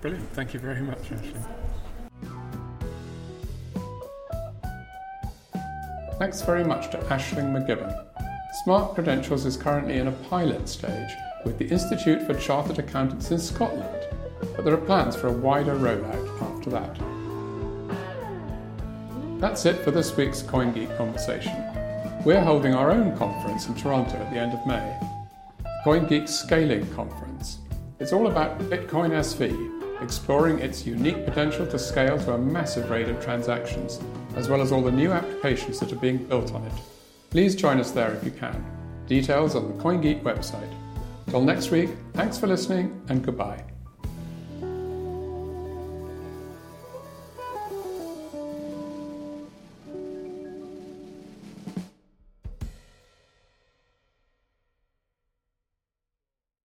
Brilliant. 0.00 0.30
Thank 0.32 0.54
you 0.54 0.60
very 0.60 0.80
much, 0.80 1.12
Ashley. 1.12 1.34
Thanks 6.18 6.42
very 6.42 6.64
much 6.64 6.90
to 6.90 6.98
Aisling 6.98 7.52
McGibbon. 7.52 7.94
Smart 8.64 8.94
Credentials 8.94 9.46
is 9.46 9.56
currently 9.56 9.98
in 9.98 10.08
a 10.08 10.12
pilot 10.12 10.68
stage 10.68 11.10
with 11.44 11.58
the 11.58 11.66
Institute 11.68 12.22
for 12.26 12.34
Chartered 12.34 12.78
Accountants 12.78 13.30
in 13.30 13.38
Scotland, 13.38 14.06
but 14.54 14.64
there 14.64 14.74
are 14.74 14.84
plans 14.86 15.16
for 15.16 15.28
a 15.28 15.32
wider 15.32 15.74
rollout 15.74 16.42
after 16.42 16.70
that. 16.70 16.98
That's 19.38 19.64
it 19.64 19.82
for 19.82 19.90
this 19.90 20.16
week's 20.16 20.42
CoinGeek 20.42 20.96
conversation. 20.96 21.54
We're 22.24 22.42
holding 22.42 22.74
our 22.74 22.90
own 22.90 23.16
conference 23.16 23.66
in 23.68 23.74
Toronto 23.74 24.16
at 24.16 24.30
the 24.30 24.38
end 24.38 24.52
of 24.52 24.66
May, 24.66 24.98
CoinGeek 25.84 26.28
Scaling 26.28 26.86
Conference. 26.94 27.58
It's 27.98 28.12
all 28.12 28.26
about 28.26 28.58
Bitcoin 28.60 29.10
SV 29.10 29.69
exploring 30.02 30.58
its 30.58 30.86
unique 30.86 31.24
potential 31.24 31.66
to 31.66 31.78
scale 31.78 32.18
to 32.18 32.34
a 32.34 32.38
massive 32.38 32.90
rate 32.90 33.08
of 33.08 33.22
transactions, 33.22 34.00
as 34.36 34.48
well 34.48 34.60
as 34.60 34.72
all 34.72 34.82
the 34.82 34.90
new 34.90 35.12
applications 35.12 35.78
that 35.80 35.92
are 35.92 35.96
being 35.96 36.18
built 36.18 36.52
on 36.52 36.64
it. 36.64 36.72
Please 37.30 37.54
join 37.54 37.78
us 37.78 37.90
there 37.90 38.12
if 38.12 38.24
you 38.24 38.30
can. 38.30 38.64
Details 39.06 39.54
on 39.54 39.68
the 39.68 39.82
CoinGeek 39.82 40.22
website. 40.22 40.72
Till 41.28 41.42
next 41.42 41.70
week, 41.70 41.90
thanks 42.12 42.38
for 42.38 42.46
listening 42.46 43.00
and 43.08 43.24
goodbye. 43.24 43.69